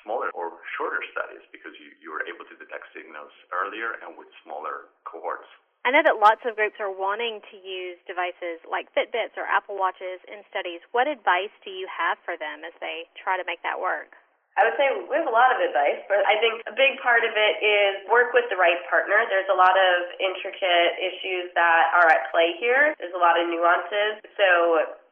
smaller 0.06 0.30
or 0.38 0.62
shorter 0.78 1.02
studies 1.10 1.42
because 1.50 1.74
you, 1.82 1.90
you 1.98 2.14
are 2.14 2.22
able 2.30 2.46
to 2.46 2.56
detect 2.62 2.86
signals 2.94 3.34
earlier 3.50 3.98
and 4.06 4.14
with 4.14 4.30
smaller 4.46 4.94
cohorts. 5.02 5.50
I 5.86 5.94
know 5.94 6.02
that 6.02 6.18
lots 6.18 6.42
of 6.50 6.58
groups 6.58 6.82
are 6.82 6.90
wanting 6.90 7.46
to 7.54 7.56
use 7.62 8.02
devices 8.10 8.58
like 8.66 8.90
Fitbits 8.98 9.38
or 9.38 9.46
Apple 9.46 9.78
Watches 9.78 10.18
in 10.26 10.42
studies. 10.50 10.82
What 10.98 11.06
advice 11.06 11.54
do 11.62 11.70
you 11.70 11.86
have 11.86 12.18
for 12.26 12.34
them 12.34 12.66
as 12.66 12.74
they 12.82 13.06
try 13.14 13.38
to 13.38 13.46
make 13.46 13.62
that 13.62 13.78
work? 13.78 14.18
I 14.58 14.66
would 14.66 14.74
say 14.80 14.88
we 14.88 15.14
have 15.20 15.30
a 15.30 15.36
lot 15.36 15.52
of 15.52 15.60
advice, 15.62 16.00
but 16.10 16.26
I 16.26 16.40
think 16.42 16.64
a 16.66 16.74
big 16.74 16.98
part 17.06 17.22
of 17.28 17.36
it 17.38 17.56
is 17.62 18.02
work 18.08 18.32
with 18.32 18.50
the 18.50 18.58
right 18.58 18.80
partner. 18.90 19.30
There's 19.30 19.52
a 19.52 19.60
lot 19.60 19.76
of 19.78 20.10
intricate 20.18 20.96
issues 20.98 21.54
that 21.54 21.92
are 21.92 22.08
at 22.10 22.32
play 22.34 22.56
here. 22.58 22.96
There's 22.98 23.14
a 23.14 23.22
lot 23.22 23.36
of 23.38 23.46
nuances. 23.52 24.26
So 24.40 24.48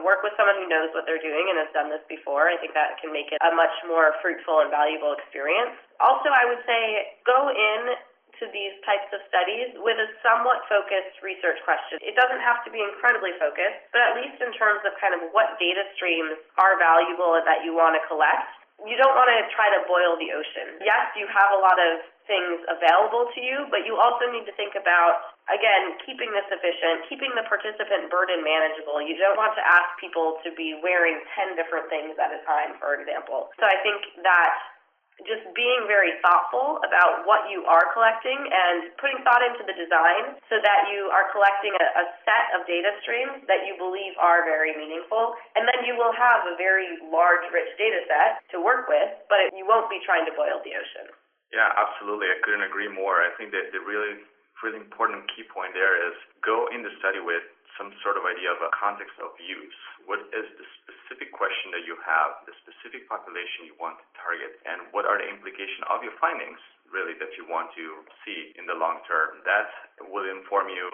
work 0.02 0.26
with 0.26 0.34
someone 0.40 0.58
who 0.58 0.66
knows 0.72 0.96
what 0.96 1.06
they're 1.06 1.22
doing 1.22 1.54
and 1.54 1.60
has 1.60 1.70
done 1.76 1.92
this 1.94 2.02
before. 2.10 2.50
I 2.50 2.58
think 2.58 2.74
that 2.74 2.98
can 3.04 3.12
make 3.12 3.30
it 3.30 3.38
a 3.44 3.52
much 3.54 3.76
more 3.86 4.16
fruitful 4.24 4.64
and 4.64 4.72
valuable 4.72 5.12
experience. 5.14 5.76
Also, 6.00 6.32
I 6.32 6.48
would 6.48 6.64
say 6.66 7.14
go 7.28 7.52
in 7.52 8.00
to 8.44 8.52
these 8.52 8.76
types 8.84 9.08
of 9.16 9.24
studies 9.32 9.72
with 9.80 9.96
a 9.96 10.08
somewhat 10.20 10.68
focused 10.68 11.16
research 11.24 11.64
question. 11.64 12.04
It 12.04 12.20
doesn't 12.20 12.44
have 12.44 12.60
to 12.68 12.70
be 12.70 12.84
incredibly 12.84 13.32
focused, 13.40 13.88
but 13.96 14.04
at 14.04 14.20
least 14.20 14.44
in 14.44 14.52
terms 14.60 14.84
of 14.84 14.92
kind 15.00 15.16
of 15.16 15.32
what 15.32 15.56
data 15.56 15.88
streams 15.96 16.36
are 16.60 16.76
valuable 16.76 17.40
that 17.40 17.64
you 17.64 17.72
want 17.72 17.96
to 17.96 18.04
collect 18.12 18.52
you 18.82 19.00
don't 19.00 19.16
want 19.16 19.32
to 19.32 19.40
try 19.56 19.72
to 19.72 19.86
boil 19.88 20.20
the 20.20 20.34
ocean. 20.36 20.82
Yes, 20.84 21.14
you 21.16 21.30
have 21.30 21.56
a 21.56 21.60
lot 21.62 21.80
of 21.80 22.04
things 22.28 22.60
available 22.68 23.28
to 23.36 23.40
you, 23.40 23.68
but 23.72 23.84
you 23.88 24.00
also 24.00 24.28
need 24.32 24.48
to 24.48 24.56
think 24.56 24.76
about, 24.76 25.36
again, 25.52 25.96
keeping 26.04 26.32
this 26.32 26.48
efficient, 26.52 27.08
keeping 27.12 27.32
the 27.36 27.44
participant 27.48 28.08
burden 28.12 28.44
manageable. 28.44 29.04
You 29.04 29.16
don't 29.20 29.40
want 29.40 29.56
to 29.60 29.64
ask 29.64 29.88
people 30.00 30.40
to 30.44 30.52
be 30.56 30.80
wearing 30.80 31.20
10 31.36 31.60
different 31.60 31.88
things 31.92 32.16
at 32.20 32.32
a 32.32 32.40
time, 32.48 32.80
for 32.80 32.96
example. 32.96 33.52
So 33.60 33.68
I 33.68 33.80
think 33.84 34.04
that 34.24 34.52
just 35.22 35.46
being 35.54 35.86
very 35.86 36.18
thoughtful 36.26 36.82
about 36.82 37.24
what 37.30 37.46
you 37.46 37.62
are 37.70 37.86
collecting 37.94 38.38
and 38.50 38.90
putting 38.98 39.22
thought 39.22 39.46
into 39.46 39.62
the 39.62 39.76
design 39.78 40.38
so 40.50 40.58
that 40.58 40.90
you 40.90 41.14
are 41.14 41.30
collecting 41.30 41.74
a, 41.78 41.88
a, 42.02 42.06
set 42.26 42.46
of 42.58 42.66
data 42.66 42.90
streams 43.06 43.46
that 43.46 43.68
you 43.68 43.78
believe 43.78 44.18
are 44.18 44.42
very 44.48 44.74
meaningful. 44.74 45.38
And 45.54 45.70
then 45.70 45.86
you 45.86 45.94
will 45.94 46.16
have 46.16 46.48
a 46.50 46.56
very 46.58 46.98
large, 47.14 47.46
rich 47.54 47.70
data 47.78 48.02
set 48.10 48.42
to 48.56 48.64
work 48.64 48.90
with, 48.90 49.12
but 49.30 49.54
you 49.54 49.68
won't 49.68 49.92
be 49.92 50.02
trying 50.02 50.26
to 50.26 50.34
boil 50.34 50.64
the 50.66 50.74
ocean. 50.74 51.14
Yeah, 51.54 51.70
absolutely. 51.78 52.34
I 52.34 52.42
couldn't 52.42 52.66
agree 52.66 52.90
more. 52.90 53.22
I 53.22 53.30
think 53.38 53.54
that 53.54 53.70
the 53.70 53.84
really, 53.86 54.18
really 54.66 54.82
important 54.82 55.30
key 55.30 55.46
point 55.46 55.78
there 55.78 56.00
is 56.10 56.18
go 56.42 56.66
in 56.74 56.82
the 56.82 56.90
study 56.98 57.22
with 57.22 57.46
some 57.78 57.94
sort 58.06 58.20
of 58.20 58.24
idea 58.26 58.54
of 58.54 58.62
a 58.62 58.72
context 58.76 59.18
of 59.20 59.34
use. 59.42 59.80
What 60.06 60.22
is 60.30 60.46
the 60.60 60.68
specific 60.84 61.34
question 61.34 61.74
that 61.74 61.86
you 61.88 61.98
have, 62.04 62.44
the 62.46 62.56
specific 62.62 63.10
population 63.10 63.66
you 63.66 63.76
want 63.82 63.98
to 63.98 64.08
target, 64.18 64.54
and 64.68 64.90
what 64.94 65.10
are 65.10 65.18
the 65.18 65.28
implications 65.30 65.86
of 65.90 66.06
your 66.06 66.14
findings, 66.22 66.60
really, 66.90 67.18
that 67.18 67.34
you 67.40 67.50
want 67.50 67.74
to 67.74 67.86
see 68.26 68.54
in 68.60 68.70
the 68.70 68.78
long 68.78 69.02
term? 69.10 69.42
That 69.48 69.70
will 70.06 70.28
inform 70.30 70.70
you 70.70 70.90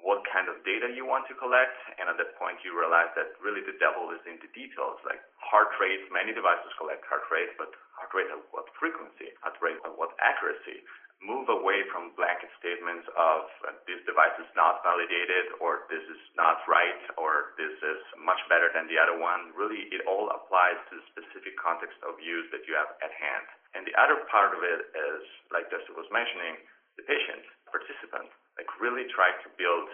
what 0.00 0.24
kind 0.32 0.48
of 0.48 0.56
data 0.64 0.88
you 0.92 1.04
want 1.04 1.28
to 1.28 1.36
collect, 1.36 1.76
and 2.00 2.08
at 2.08 2.16
that 2.16 2.32
point 2.40 2.56
you 2.64 2.72
realize 2.72 3.12
that 3.16 3.36
really 3.44 3.60
the 3.60 3.76
devil 3.76 4.08
is 4.16 4.22
in 4.24 4.40
the 4.40 4.48
details, 4.56 4.96
like 5.04 5.20
heart 5.36 5.72
rate. 5.76 6.08
Many 6.08 6.32
devices 6.32 6.72
collect 6.80 7.04
heart 7.04 7.28
rate, 7.28 7.52
but 7.60 7.68
heart 7.92 8.12
rate 8.16 8.32
at 8.32 8.40
what 8.52 8.64
frequency, 8.80 9.28
heart 9.44 9.60
rate 9.60 9.76
at 9.84 9.92
what 9.92 10.16
accuracy 10.16 10.80
move 11.20 11.52
away 11.52 11.84
from 11.92 12.16
blanket 12.16 12.48
statements 12.56 13.04
of 13.12 13.44
uh, 13.68 13.76
this 13.84 14.00
device 14.08 14.32
is 14.40 14.48
not 14.56 14.80
validated 14.80 15.52
or 15.60 15.84
this 15.92 16.00
is 16.08 16.20
not 16.32 16.64
right 16.64 17.02
or 17.20 17.52
this 17.60 17.76
is 17.76 18.00
much 18.16 18.40
better 18.48 18.72
than 18.72 18.88
the 18.88 18.96
other 18.96 19.20
one. 19.20 19.52
Really, 19.52 19.84
it 19.92 20.00
all 20.08 20.32
applies 20.32 20.80
to 20.88 20.96
the 20.96 21.04
specific 21.12 21.60
context 21.60 22.00
of 22.08 22.16
use 22.24 22.48
that 22.56 22.64
you 22.64 22.72
have 22.72 22.96
at 23.04 23.12
hand. 23.12 23.44
And 23.76 23.84
the 23.84 23.92
other 24.00 24.24
part 24.32 24.56
of 24.56 24.64
it 24.64 24.80
is, 24.96 25.22
like 25.52 25.68
Dusty 25.68 25.92
was 25.92 26.08
mentioning, 26.08 26.56
the 26.96 27.04
patient, 27.04 27.44
participant, 27.68 28.32
like 28.56 28.68
really 28.80 29.04
try 29.12 29.30
to 29.44 29.48
build 29.60 29.92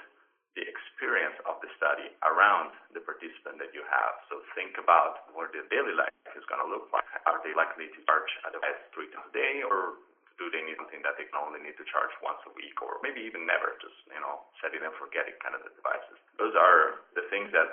the 0.56 0.64
experience 0.64 1.36
of 1.44 1.60
the 1.60 1.68
study 1.76 2.08
around 2.24 2.72
the 2.96 3.02
participant 3.04 3.60
that 3.60 3.76
you 3.76 3.84
have. 3.84 4.16
So 4.32 4.40
think 4.56 4.80
about 4.80 5.28
what 5.36 5.52
their 5.52 5.68
daily 5.68 5.92
life 5.92 6.14
is 6.32 6.46
going 6.48 6.64
to 6.64 6.70
look 6.70 6.88
like. 6.96 7.04
Are 7.28 7.42
they 7.44 7.52
likely 7.52 7.92
to 7.92 7.98
charge 8.08 8.30
a 8.48 8.54
device 8.56 8.80
three 8.96 9.12
times 9.12 9.28
a 9.28 9.34
day 9.36 9.60
or 9.60 10.00
do 10.36 10.52
they 10.52 10.60
need 10.64 10.76
something 10.76 11.00
that 11.04 11.16
they 11.16 11.28
can 11.28 11.40
only 11.40 11.60
need 11.60 11.76
to 11.80 11.86
charge 11.88 12.12
once 12.20 12.40
a 12.44 12.52
week 12.52 12.76
or 12.84 13.00
maybe 13.00 13.24
even 13.24 13.48
never, 13.48 13.76
just, 13.80 13.96
you 14.08 14.20
know, 14.20 14.44
setting 14.60 14.80
and 14.84 14.92
forgetting 15.00 15.36
kind 15.40 15.56
of 15.56 15.64
the 15.64 15.72
devices. 15.72 16.16
Those 16.36 16.52
are 16.52 17.04
the 17.16 17.24
things 17.32 17.52
that 17.56 17.72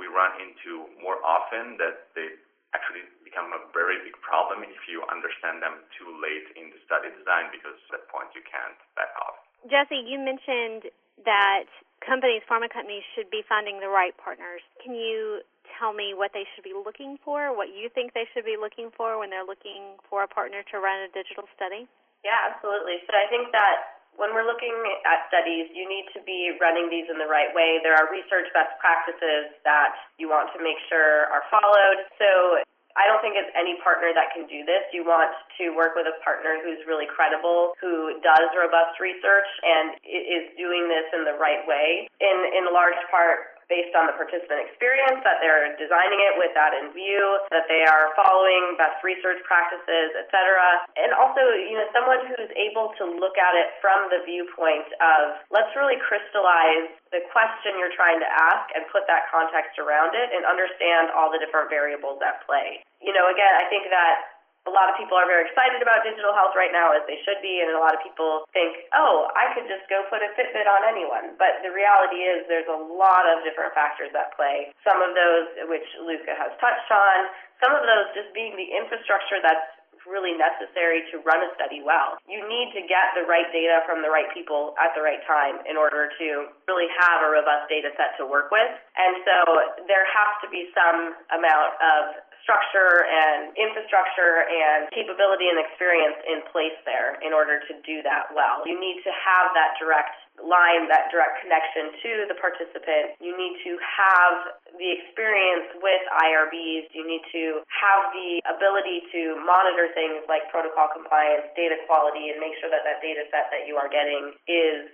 we 0.00 0.08
run 0.08 0.32
into 0.40 0.88
more 1.02 1.20
often 1.20 1.76
that 1.76 2.08
they 2.16 2.38
actually 2.76 3.04
become 3.24 3.52
a 3.56 3.60
very 3.72 4.00
big 4.04 4.16
problem 4.20 4.60
if 4.64 4.82
you 4.88 5.04
understand 5.08 5.60
them 5.64 5.84
too 5.96 6.08
late 6.20 6.48
in 6.56 6.68
the 6.72 6.80
study 6.84 7.08
design 7.16 7.48
because 7.52 7.76
at 7.88 8.00
that 8.00 8.04
point 8.12 8.28
you 8.36 8.44
can't 8.44 8.76
back 8.96 9.12
off. 9.24 9.40
Jesse, 9.66 9.98
you 9.98 10.20
mentioned 10.20 10.92
that 11.24 11.66
companies, 12.04 12.44
pharma 12.46 12.70
companies, 12.70 13.02
should 13.16 13.28
be 13.32 13.42
finding 13.48 13.80
the 13.80 13.90
right 13.90 14.14
partners. 14.20 14.62
Can 14.78 14.94
you 14.94 15.42
tell 15.78 15.94
me 15.94 16.12
what 16.12 16.34
they 16.34 16.44
should 16.52 16.66
be 16.66 16.74
looking 16.74 17.16
for, 17.24 17.54
what 17.54 17.70
you 17.70 17.88
think 17.94 18.12
they 18.12 18.26
should 18.34 18.44
be 18.44 18.58
looking 18.58 18.90
for 18.98 19.16
when 19.16 19.30
they're 19.30 19.46
looking 19.46 19.96
for 20.10 20.26
a 20.26 20.28
partner 20.28 20.66
to 20.74 20.82
run 20.82 21.06
a 21.06 21.10
digital 21.14 21.46
study? 21.54 21.86
Yeah, 22.26 22.50
absolutely. 22.50 22.98
So 23.06 23.14
I 23.14 23.30
think 23.30 23.54
that 23.54 24.02
when 24.18 24.34
we're 24.34 24.46
looking 24.46 24.74
at 25.06 25.30
studies, 25.30 25.70
you 25.70 25.86
need 25.86 26.10
to 26.10 26.20
be 26.26 26.50
running 26.58 26.90
these 26.90 27.06
in 27.06 27.22
the 27.22 27.30
right 27.30 27.54
way. 27.54 27.78
There 27.86 27.94
are 27.94 28.10
research 28.10 28.50
best 28.50 28.74
practices 28.82 29.54
that 29.62 29.94
you 30.18 30.26
want 30.26 30.50
to 30.52 30.58
make 30.58 30.76
sure 30.90 31.30
are 31.30 31.46
followed. 31.46 32.02
So 32.18 32.58
I 32.98 33.06
don't 33.06 33.22
think 33.22 33.38
it's 33.38 33.54
any 33.54 33.78
partner 33.78 34.10
that 34.10 34.34
can 34.34 34.50
do 34.50 34.66
this. 34.66 34.82
You 34.90 35.06
want 35.06 35.30
to 35.62 35.70
work 35.78 35.94
with 35.94 36.10
a 36.10 36.18
partner 36.26 36.58
who's 36.58 36.82
really 36.90 37.06
credible, 37.06 37.78
who 37.78 38.18
does 38.18 38.50
robust 38.58 38.98
research 38.98 39.46
and 39.62 39.94
is 40.02 40.50
doing 40.58 40.90
this 40.90 41.06
in 41.14 41.22
the 41.22 41.38
right 41.38 41.62
way. 41.70 42.10
In 42.18 42.38
in 42.58 42.66
large 42.74 42.98
part, 43.14 43.57
based 43.68 43.92
on 43.92 44.08
the 44.08 44.16
participant 44.16 44.64
experience, 44.64 45.20
that 45.24 45.40
they're 45.44 45.76
designing 45.76 46.20
it 46.24 46.34
with 46.40 46.52
that 46.56 46.72
in 46.72 46.88
view, 46.96 47.20
that 47.52 47.68
they 47.68 47.84
are 47.84 48.12
following 48.16 48.74
best 48.80 49.00
research 49.04 49.38
practices, 49.44 50.16
et 50.16 50.28
cetera. 50.32 50.84
And 50.96 51.12
also, 51.12 51.40
you 51.54 51.76
know, 51.76 51.88
someone 51.92 52.24
who's 52.28 52.52
able 52.56 52.96
to 52.96 53.04
look 53.20 53.36
at 53.36 53.54
it 53.54 53.76
from 53.84 54.08
the 54.08 54.24
viewpoint 54.24 54.88
of 55.00 55.40
let's 55.52 55.72
really 55.76 56.00
crystallize 56.00 56.90
the 57.12 57.20
question 57.28 57.76
you're 57.76 57.94
trying 57.94 58.20
to 58.20 58.28
ask 58.28 58.72
and 58.72 58.88
put 58.88 59.04
that 59.08 59.28
context 59.28 59.76
around 59.76 60.16
it 60.16 60.28
and 60.32 60.48
understand 60.48 61.12
all 61.12 61.28
the 61.28 61.40
different 61.40 61.68
variables 61.68 62.20
at 62.24 62.40
play. 62.48 62.80
You 63.04 63.12
know, 63.12 63.28
again, 63.28 63.54
I 63.56 63.68
think 63.68 63.88
that 63.92 64.37
a 64.68 64.72
lot 64.76 64.92
of 64.92 65.00
people 65.00 65.16
are 65.16 65.24
very 65.24 65.48
excited 65.48 65.80
about 65.80 66.04
digital 66.04 66.36
health 66.36 66.52
right 66.52 66.70
now, 66.70 66.92
as 66.92 67.00
they 67.08 67.16
should 67.24 67.40
be, 67.40 67.64
and 67.64 67.72
a 67.72 67.80
lot 67.80 67.96
of 67.96 68.04
people 68.04 68.44
think, 68.52 68.76
oh, 68.92 69.32
I 69.32 69.48
could 69.56 69.64
just 69.64 69.88
go 69.88 70.04
put 70.12 70.20
a 70.20 70.28
Fitbit 70.36 70.68
on 70.68 70.84
anyone. 70.84 71.40
But 71.40 71.64
the 71.64 71.72
reality 71.72 72.28
is 72.28 72.44
there's 72.46 72.68
a 72.68 72.76
lot 72.76 73.24
of 73.24 73.40
different 73.48 73.72
factors 73.72 74.12
at 74.12 74.36
play. 74.36 74.68
Some 74.84 75.00
of 75.00 75.16
those 75.16 75.72
which 75.72 75.88
Luca 76.04 76.36
has 76.36 76.52
touched 76.60 76.90
on, 76.92 77.32
some 77.64 77.72
of 77.72 77.82
those 77.88 78.12
just 78.12 78.30
being 78.36 78.52
the 78.60 78.68
infrastructure 78.76 79.40
that's 79.40 79.78
really 80.08 80.32
necessary 80.32 81.04
to 81.12 81.20
run 81.26 81.44
a 81.44 81.50
study 81.52 81.84
well. 81.84 82.16
You 82.24 82.40
need 82.48 82.72
to 82.72 82.82
get 82.88 83.12
the 83.12 83.28
right 83.28 83.46
data 83.52 83.84
from 83.84 84.00
the 84.00 84.08
right 84.08 84.26
people 84.32 84.72
at 84.80 84.96
the 84.96 85.04
right 85.04 85.20
time 85.28 85.60
in 85.68 85.76
order 85.76 86.08
to 86.08 86.26
really 86.64 86.88
have 87.02 87.20
a 87.20 87.28
robust 87.28 87.68
data 87.68 87.92
set 88.00 88.16
to 88.16 88.24
work 88.24 88.48
with. 88.48 88.72
And 88.96 89.20
so 89.22 89.36
there 89.84 90.08
has 90.08 90.30
to 90.42 90.48
be 90.48 90.72
some 90.72 91.12
amount 91.28 91.76
of 91.82 92.02
structure 92.48 93.04
and 93.04 93.52
infrastructure 93.60 94.48
and 94.48 94.88
capability 94.88 95.52
and 95.52 95.60
experience 95.60 96.16
in 96.24 96.40
place 96.48 96.72
there 96.88 97.20
in 97.20 97.36
order 97.36 97.60
to 97.60 97.76
do 97.84 98.00
that 98.00 98.32
well. 98.32 98.64
You 98.64 98.80
need 98.80 99.04
to 99.04 99.12
have 99.12 99.52
that 99.52 99.76
direct 99.76 100.16
line, 100.40 100.88
that 100.88 101.12
direct 101.12 101.44
connection 101.44 101.92
to 102.00 102.10
the 102.32 102.36
participant. 102.40 103.20
You 103.20 103.36
need 103.36 103.60
to 103.68 103.76
have 103.76 104.56
the 104.80 104.88
experience 104.96 105.76
with 105.84 106.00
IRBs. 106.08 106.88
You 106.96 107.04
need 107.04 107.20
to 107.36 107.60
have 107.68 108.16
the 108.16 108.40
ability 108.48 109.04
to 109.12 109.36
monitor 109.44 109.92
things 109.92 110.24
like 110.24 110.48
protocol 110.48 110.88
compliance, 110.88 111.52
data 111.52 111.76
quality, 111.84 112.32
and 112.32 112.40
make 112.40 112.56
sure 112.64 112.72
that 112.72 112.80
that 112.88 113.04
data 113.04 113.28
set 113.28 113.52
that 113.52 113.68
you 113.68 113.76
are 113.76 113.92
getting 113.92 114.32
is 114.48 114.88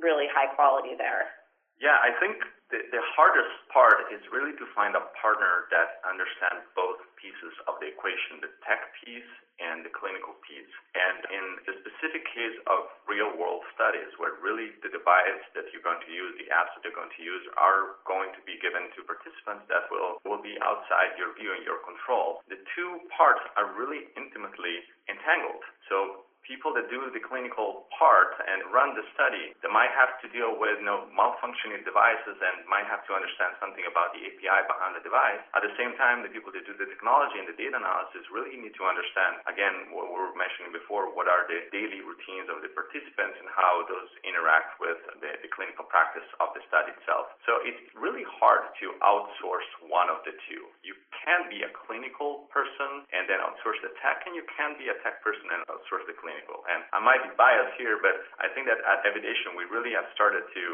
really 0.00 0.24
high 0.32 0.48
quality 0.56 0.96
there. 0.96 1.28
Yeah, 1.84 2.00
I 2.00 2.16
think 2.16 2.40
the, 2.90 3.02
hardest 3.14 3.54
part 3.70 4.10
is 4.10 4.22
really 4.34 4.56
to 4.58 4.66
find 4.74 4.98
a 4.98 5.04
partner 5.20 5.70
that 5.70 6.02
understands 6.02 6.66
both 6.74 6.98
pieces 7.14 7.54
of 7.70 7.78
the 7.78 7.86
equation, 7.86 8.42
the 8.42 8.50
tech 8.66 8.90
piece 8.98 9.30
and 9.62 9.86
the 9.86 9.92
clinical 9.94 10.34
piece. 10.42 10.74
And 10.98 11.18
in 11.30 11.44
the 11.62 11.74
specific 11.78 12.26
case 12.26 12.58
of 12.66 12.90
real 13.06 13.30
world 13.38 13.62
studies 13.78 14.10
where 14.18 14.34
really 14.42 14.74
the 14.82 14.90
device 14.90 15.42
that 15.54 15.70
you're 15.70 15.84
going 15.86 16.02
to 16.02 16.10
use, 16.10 16.34
the 16.42 16.50
apps 16.50 16.74
that 16.74 16.82
you're 16.82 16.96
going 16.96 17.14
to 17.14 17.22
use 17.22 17.44
are 17.54 18.02
going 18.02 18.34
to 18.34 18.42
be 18.42 18.58
given 18.58 18.90
to 18.98 19.06
participants 19.06 19.70
that 19.70 19.86
will, 19.94 20.18
will 20.26 20.42
be 20.42 20.58
outside 20.58 21.14
your 21.14 21.30
view 21.38 21.54
and 21.54 21.62
your 21.62 21.78
control, 21.86 22.42
the 22.50 22.58
two 22.74 22.98
parts 23.14 23.46
are 23.54 23.70
really 23.78 24.10
intimately 24.18 24.82
entangled. 25.06 25.62
So 25.86 26.26
people 26.44 26.76
that 26.76 26.86
do 26.92 27.08
the 27.12 27.22
clinical 27.24 27.88
part 27.96 28.36
and 28.44 28.68
run 28.68 28.92
the 28.96 29.04
study 29.16 29.56
they 29.64 29.72
might 29.72 29.92
have 29.96 30.20
to 30.20 30.28
deal 30.28 30.56
with 30.60 30.76
you 30.80 30.86
know, 30.86 31.08
malfunctioning 31.16 31.80
devices 31.88 32.36
and 32.36 32.68
might 32.68 32.84
have 32.84 33.00
to 33.08 33.16
understand 33.16 33.56
something 33.56 33.84
about 33.88 34.12
the 34.12 34.20
API 34.20 34.60
behind 34.68 34.92
the 34.92 35.00
device. 35.00 35.40
At 35.56 35.64
the 35.64 35.72
same 35.80 35.96
time, 35.96 36.20
the 36.20 36.32
people 36.32 36.52
that 36.52 36.68
do 36.68 36.76
the 36.76 36.84
technology 36.84 37.40
and 37.40 37.48
the 37.48 37.56
data 37.56 37.80
analysis 37.80 38.28
really 38.28 38.60
need 38.60 38.76
to 38.76 38.84
understand, 38.84 39.40
again, 39.48 39.88
what 39.96 40.12
we 40.12 40.20
were 40.20 40.36
mentioning 40.36 40.74
before, 40.74 41.08
what 41.16 41.30
are 41.30 41.48
the 41.48 41.64
daily 41.72 42.04
routines 42.04 42.52
of 42.52 42.60
the 42.60 42.68
participants 42.76 43.40
and 43.40 43.48
how 43.48 43.88
those 43.88 44.10
interact 44.26 44.76
with 44.76 45.00
the, 45.24 45.32
the 45.40 45.50
clinical 45.54 45.88
practice 45.88 46.26
of 46.44 46.52
the 46.52 46.60
study 46.68 46.92
itself. 46.92 47.32
So 47.48 47.64
it's 47.64 47.80
really 47.96 48.26
hard 48.36 48.68
to 48.84 48.86
outsource 49.00 49.68
one 49.88 50.12
of 50.12 50.20
the 50.28 50.36
two. 50.50 50.68
You 50.84 50.92
can 51.24 51.48
be 51.48 51.64
a 51.64 51.70
clinical 51.72 52.50
person 52.52 53.08
and 53.16 53.24
then 53.30 53.40
outsource 53.40 53.80
the 53.80 53.96
tech, 54.04 54.28
and 54.28 54.36
you 54.36 54.44
can 54.58 54.76
be 54.76 54.92
a 54.92 54.96
tech 55.00 55.24
person 55.24 55.48
and 55.48 55.64
outsource 55.72 56.04
the 56.04 56.16
clinical 56.18 56.33
clinical. 56.34 56.66
And 56.66 56.82
I 56.90 56.98
might 56.98 57.22
be 57.22 57.30
biased 57.38 57.78
here, 57.78 58.02
but 58.02 58.18
I 58.42 58.50
think 58.50 58.66
that 58.66 58.82
at 58.82 59.06
Evidation, 59.06 59.54
we 59.54 59.70
really 59.70 59.94
have 59.94 60.10
started 60.18 60.42
to, 60.42 60.64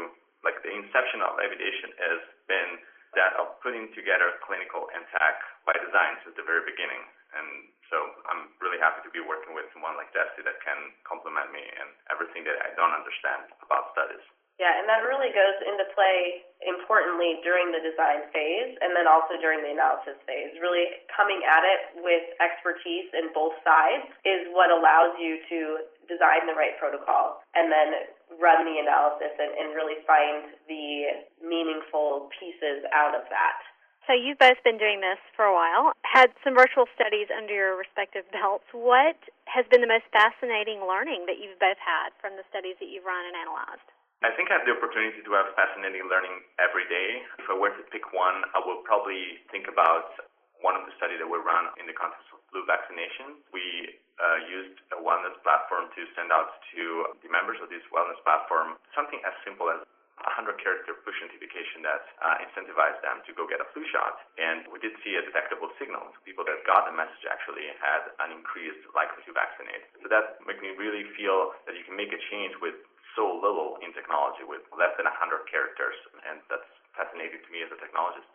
like 0.41 0.57
the 0.65 0.73
inception 0.73 1.21
of 1.21 1.37
Evidation 1.37 1.93
has 2.01 2.19
been 2.49 2.81
that 3.13 3.37
of 3.37 3.61
putting 3.61 3.93
together 3.93 4.41
clinical 4.41 4.89
and 4.97 5.05
tech 5.13 5.37
by 5.69 5.77
design 5.77 6.17
since 6.25 6.33
the 6.33 6.47
very 6.47 6.65
beginning. 6.65 7.05
And 7.37 7.69
so 7.93 7.97
I'm 8.31 8.49
really 8.57 8.81
happy 8.81 9.05
to 9.05 9.11
be 9.13 9.21
working 9.21 9.53
with 9.53 9.69
someone 9.75 9.99
like 9.99 10.09
Jesse 10.15 10.41
that 10.41 10.57
can 10.65 10.95
complement 11.05 11.53
me 11.53 11.61
in 11.61 11.87
everything 12.09 12.41
that 12.49 12.57
I 12.65 12.73
don't 12.73 12.95
understand 12.95 13.51
about 13.61 13.93
studies. 13.93 14.23
Yeah, 14.61 14.77
and 14.77 14.85
that 14.85 15.01
really 15.01 15.33
goes 15.33 15.57
into 15.65 15.89
play 15.97 16.45
importantly 16.61 17.41
during 17.41 17.73
the 17.73 17.81
design 17.81 18.29
phase 18.29 18.77
and 18.77 18.93
then 18.93 19.09
also 19.09 19.33
during 19.41 19.65
the 19.65 19.73
analysis 19.73 20.21
phase. 20.29 20.53
Really 20.61 21.01
coming 21.09 21.41
at 21.41 21.65
it 21.65 21.81
with 22.05 22.21
expertise 22.37 23.09
in 23.17 23.33
both 23.33 23.57
sides 23.65 24.05
is 24.21 24.45
what 24.53 24.69
allows 24.69 25.17
you 25.17 25.41
to 25.49 25.59
design 26.05 26.45
the 26.45 26.53
right 26.53 26.77
protocol 26.77 27.41
and 27.57 27.73
then 27.73 28.05
run 28.37 28.61
the 28.69 28.77
analysis 28.77 29.33
and, 29.41 29.49
and 29.57 29.73
really 29.73 29.97
find 30.05 30.53
the 30.69 31.25
meaningful 31.41 32.29
pieces 32.37 32.85
out 32.93 33.17
of 33.17 33.25
that. 33.33 33.57
So 34.05 34.13
you've 34.13 34.37
both 34.37 34.61
been 34.61 34.77
doing 34.77 35.01
this 35.01 35.17
for 35.33 35.49
a 35.49 35.53
while, 35.57 35.97
had 36.05 36.29
some 36.45 36.53
virtual 36.53 36.85
studies 36.93 37.33
under 37.33 37.53
your 37.53 37.73
respective 37.73 38.29
belts. 38.29 38.69
What 38.77 39.17
has 39.49 39.65
been 39.73 39.81
the 39.81 39.89
most 39.89 40.05
fascinating 40.13 40.85
learning 40.85 41.25
that 41.25 41.41
you've 41.41 41.57
both 41.57 41.81
had 41.81 42.13
from 42.21 42.37
the 42.37 42.45
studies 42.53 42.77
that 42.77 42.93
you've 42.93 43.09
run 43.09 43.25
and 43.25 43.33
analyzed? 43.33 43.89
I 44.21 44.29
think 44.37 44.53
I 44.53 44.61
have 44.61 44.69
the 44.69 44.77
opportunity 44.77 45.25
to 45.25 45.31
have 45.33 45.49
fascinating 45.57 46.05
learning 46.05 46.45
every 46.61 46.85
day. 46.85 47.25
If 47.41 47.49
I 47.49 47.57
were 47.57 47.73
to 47.73 47.83
pick 47.89 48.13
one, 48.13 48.45
I 48.53 48.61
would 48.61 48.85
probably 48.85 49.41
think 49.49 49.65
about 49.65 50.13
one 50.61 50.77
of 50.77 50.85
the 50.85 50.93
studies 51.01 51.17
that 51.17 51.25
we 51.25 51.41
run 51.41 51.73
in 51.81 51.89
the 51.89 51.97
context 51.97 52.29
of 52.29 52.37
flu 52.53 52.61
vaccination. 52.69 53.41
We 53.49 53.97
uh, 54.21 54.45
used 54.45 54.77
a 54.93 55.01
wellness 55.01 55.33
platform 55.41 55.89
to 55.97 56.01
send 56.13 56.29
out 56.29 56.53
to 56.77 57.17
the 57.25 57.33
members 57.33 57.57
of 57.65 57.73
this 57.73 57.81
wellness 57.89 58.21
platform 58.21 58.77
something 58.93 59.17
as 59.25 59.33
simple 59.41 59.73
as 59.73 59.81
a 59.81 60.31
100 60.37 60.61
character 60.61 60.93
push 61.01 61.17
notification 61.17 61.81
that 61.81 62.05
uh, 62.21 62.45
incentivized 62.45 63.01
them 63.01 63.25
to 63.25 63.33
go 63.33 63.49
get 63.49 63.57
a 63.57 63.65
flu 63.73 63.81
shot. 63.89 64.21
And 64.37 64.69
we 64.69 64.77
did 64.77 64.93
see 65.01 65.17
a 65.17 65.25
detectable 65.25 65.73
signal. 65.81 66.13
People 66.29 66.45
that 66.45 66.61
got 66.69 66.85
the 66.85 66.93
message 66.93 67.25
actually 67.25 67.73
had 67.81 68.13
an 68.21 68.29
increased 68.29 68.85
likelihood 68.93 69.25
to 69.25 69.33
vaccinate. 69.33 69.81
So 69.97 70.13
that 70.13 70.37
made 70.45 70.61
me 70.61 70.77
really 70.77 71.09
feel 71.17 71.57
that 71.65 71.73
you 71.73 71.81
can 71.81 71.97
make 71.97 72.13
a 72.13 72.21
change 72.29 72.53
with 72.61 72.77
so 73.15 73.39
little 73.39 73.79
in 73.83 73.91
technology 73.95 74.43
with 74.43 74.63
less 74.75 74.93
than 74.99 75.07
100 75.07 75.15
characters, 75.47 75.97
and 76.27 76.39
that's 76.51 76.67
fascinating 76.95 77.39
to 77.39 77.49
me 77.51 77.63
as 77.63 77.71
a 77.71 77.79
technologist. 77.79 78.27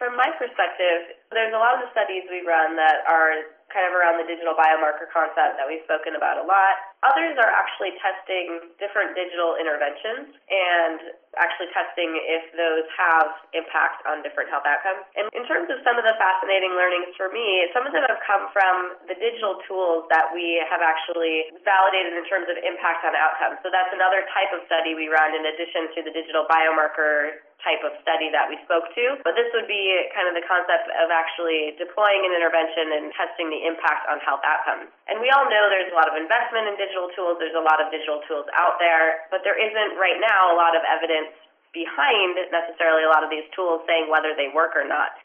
From 0.00 0.16
my 0.16 0.28
perspective, 0.40 1.16
there's 1.32 1.52
a 1.52 1.60
lot 1.60 1.76
of 1.76 1.84
the 1.84 1.90
studies 1.92 2.24
we 2.32 2.40
run 2.44 2.76
that 2.80 3.04
are 3.04 3.44
kind 3.68 3.84
of 3.84 3.92
around 3.92 4.16
the 4.20 4.28
digital 4.28 4.56
biomarker 4.56 5.08
concept 5.12 5.60
that 5.60 5.68
we've 5.68 5.84
spoken 5.84 6.16
about 6.16 6.40
a 6.40 6.46
lot. 6.48 6.91
Others 7.02 7.34
are 7.34 7.50
actually 7.50 7.98
testing 7.98 8.72
different 8.78 9.18
digital 9.18 9.58
interventions 9.58 10.38
and 10.46 11.18
actually 11.34 11.66
testing 11.74 12.14
if 12.14 12.46
those 12.54 12.86
have 12.94 13.26
impact 13.58 14.06
on 14.06 14.22
different 14.22 14.52
health 14.54 14.62
outcomes. 14.62 15.02
And 15.18 15.26
in 15.34 15.42
terms 15.50 15.66
of 15.66 15.82
some 15.82 15.98
of 15.98 16.06
the 16.06 16.14
fascinating 16.14 16.78
learnings 16.78 17.10
for 17.18 17.26
me, 17.34 17.66
some 17.74 17.88
of 17.88 17.92
them 17.96 18.06
have 18.06 18.22
come 18.22 18.46
from 18.54 19.02
the 19.10 19.18
digital 19.18 19.58
tools 19.66 20.06
that 20.14 20.30
we 20.30 20.62
have 20.70 20.78
actually 20.78 21.50
validated 21.66 22.14
in 22.14 22.24
terms 22.30 22.46
of 22.46 22.54
impact 22.62 23.02
on 23.02 23.18
outcomes. 23.18 23.58
So 23.66 23.72
that's 23.74 23.90
another 23.90 24.22
type 24.30 24.54
of 24.54 24.62
study 24.70 24.94
we 24.94 25.10
run 25.10 25.34
in 25.34 25.42
addition 25.42 25.90
to 25.98 26.06
the 26.06 26.12
digital 26.14 26.46
biomarker 26.46 27.42
type 27.62 27.80
of 27.86 27.94
study 28.02 28.28
that 28.34 28.50
we 28.50 28.58
spoke 28.66 28.90
to. 28.92 29.22
But 29.22 29.38
this 29.38 29.48
would 29.54 29.70
be 29.70 29.94
kind 30.12 30.26
of 30.26 30.34
the 30.34 30.42
concept 30.44 30.90
of 30.98 31.08
actually 31.14 31.78
deploying 31.78 32.26
an 32.26 32.34
intervention 32.34 32.90
and 32.98 33.14
testing 33.14 33.48
the 33.48 33.62
impact 33.64 34.10
on 34.10 34.18
health 34.20 34.42
outcomes. 34.42 34.90
And 35.06 35.22
we 35.22 35.30
all 35.30 35.46
know 35.46 35.70
there's 35.70 35.88
a 35.94 35.96
lot 35.96 36.10
of 36.10 36.18
investment 36.18 36.68
in 36.68 36.74
digital 36.76 36.91
tools, 37.16 37.40
there's 37.40 37.56
a 37.56 37.64
lot 37.64 37.80
of 37.80 37.88
digital 37.88 38.20
tools 38.28 38.44
out 38.52 38.76
there, 38.76 39.24
but 39.32 39.40
there 39.46 39.56
isn't 39.56 39.96
right 39.96 40.20
now 40.20 40.52
a 40.52 40.56
lot 40.58 40.76
of 40.76 40.82
evidence 40.84 41.32
behind 41.72 42.36
necessarily 42.52 43.08
a 43.08 43.10
lot 43.12 43.24
of 43.24 43.30
these 43.32 43.48
tools 43.56 43.80
saying 43.88 44.12
whether 44.12 44.36
they 44.36 44.52
work 44.52 44.76
or 44.76 44.84
not. 44.84 45.16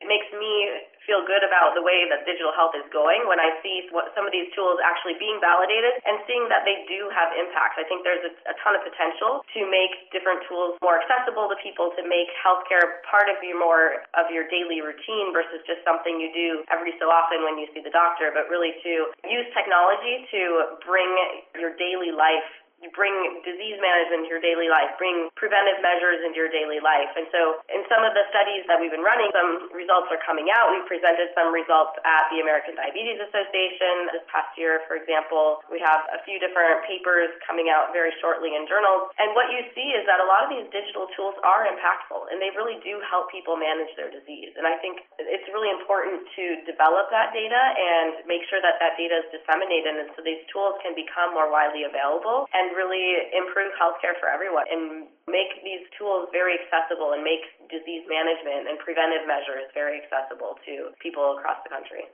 It 0.00 0.08
makes 0.08 0.28
me 0.32 0.88
feel 1.04 1.24
good 1.24 1.44
about 1.44 1.76
the 1.76 1.84
way 1.84 2.08
that 2.08 2.24
digital 2.24 2.52
health 2.56 2.72
is 2.76 2.86
going 2.92 3.24
when 3.28 3.40
I 3.40 3.56
see 3.64 3.88
what 3.92 4.12
some 4.16 4.24
of 4.24 4.32
these 4.32 4.48
tools 4.56 4.80
actually 4.80 5.16
being 5.20 5.40
validated 5.40 5.98
and 6.04 6.20
seeing 6.24 6.48
that 6.48 6.64
they 6.64 6.84
do 6.88 7.08
have 7.12 7.32
impact. 7.36 7.76
I 7.76 7.84
think 7.84 8.04
there's 8.04 8.22
a, 8.24 8.32
a 8.48 8.54
ton 8.64 8.76
of 8.76 8.82
potential 8.84 9.42
to 9.42 9.60
make 9.68 10.08
different 10.14 10.44
tools 10.48 10.78
more 10.80 11.00
accessible 11.02 11.50
to 11.52 11.56
people, 11.60 11.92
to 11.98 12.02
make 12.06 12.32
healthcare 12.40 13.04
part 13.08 13.28
of 13.28 13.42
your 13.44 13.58
more 13.60 14.06
of 14.16 14.30
your 14.32 14.48
daily 14.48 14.80
routine 14.80 15.36
versus 15.36 15.60
just 15.68 15.84
something 15.84 16.16
you 16.16 16.32
do 16.32 16.64
every 16.72 16.96
so 16.96 17.12
often 17.12 17.44
when 17.44 17.60
you 17.60 17.68
see 17.76 17.82
the 17.84 17.92
doctor, 17.92 18.32
but 18.32 18.48
really 18.48 18.72
to 18.80 19.10
use 19.28 19.48
technology 19.52 20.24
to 20.32 20.78
bring 20.86 21.10
your 21.58 21.76
daily 21.76 22.14
life 22.14 22.48
bring 22.96 23.12
disease 23.44 23.76
management 23.76 24.24
into 24.24 24.32
your 24.32 24.40
daily 24.40 24.72
life, 24.72 24.96
bring 24.96 25.28
preventive 25.36 25.84
measures 25.84 26.24
into 26.24 26.40
your 26.40 26.48
daily 26.48 26.80
life. 26.80 27.12
And 27.12 27.28
so 27.28 27.60
in 27.68 27.84
some 27.92 28.00
of 28.00 28.16
the 28.16 28.24
studies 28.32 28.64
that 28.72 28.80
we've 28.80 28.92
been 28.92 29.04
running, 29.04 29.28
some 29.36 29.68
results 29.76 30.08
are 30.08 30.20
coming 30.24 30.48
out. 30.48 30.72
We've 30.72 30.88
presented 30.88 31.28
some 31.36 31.52
results 31.52 32.00
at 32.08 32.32
the 32.32 32.40
American 32.40 32.72
Diabetes 32.80 33.20
Association 33.20 34.08
this 34.16 34.24
past 34.32 34.56
year, 34.56 34.80
for 34.88 34.96
example. 34.96 35.60
We 35.68 35.76
have 35.84 36.08
a 36.08 36.24
few 36.24 36.40
different 36.40 36.88
papers 36.88 37.36
coming 37.44 37.68
out 37.68 37.92
very 37.92 38.16
shortly 38.24 38.56
in 38.56 38.64
journals. 38.64 39.12
And 39.20 39.36
what 39.36 39.52
you 39.52 39.60
see 39.76 39.92
is 39.92 40.08
that 40.08 40.24
a 40.24 40.26
lot 40.26 40.48
of 40.48 40.50
these 40.50 40.64
digital 40.72 41.12
tools 41.12 41.36
are 41.44 41.68
impactful 41.68 42.32
and 42.32 42.40
they 42.40 42.48
really 42.56 42.80
do 42.80 42.96
help 43.04 43.28
people 43.28 43.60
manage 43.60 43.92
their 44.00 44.08
disease. 44.08 44.56
And 44.56 44.64
I 44.64 44.80
think 44.80 45.04
it's 45.20 45.48
really 45.52 45.68
important 45.68 46.24
to 46.32 46.44
develop 46.64 47.12
that 47.12 47.36
data 47.36 47.60
and 47.76 48.24
make 48.24 48.46
sure 48.48 48.64
that 48.64 48.80
that 48.80 48.96
data 48.96 49.20
is 49.20 49.28
disseminated 49.28 50.00
and 50.00 50.08
so 50.16 50.24
these 50.24 50.40
tools 50.48 50.80
can 50.80 50.96
become 50.96 51.36
more 51.36 51.50
widely 51.50 51.84
available 51.84 52.48
and 52.54 52.69
really 52.74 53.30
improve 53.34 53.72
healthcare 53.76 54.16
for 54.18 54.30
everyone 54.30 54.66
and 54.70 55.08
make 55.26 55.62
these 55.62 55.84
tools 55.96 56.30
very 56.30 56.58
accessible 56.58 57.12
and 57.14 57.22
make 57.22 57.42
disease 57.70 58.06
management 58.06 58.70
and 58.70 58.76
preventive 58.80 59.26
measures 59.26 59.66
very 59.74 60.02
accessible 60.02 60.58
to 60.66 60.94
people 61.02 61.38
across 61.38 61.58
the 61.62 61.70
country. 61.70 62.06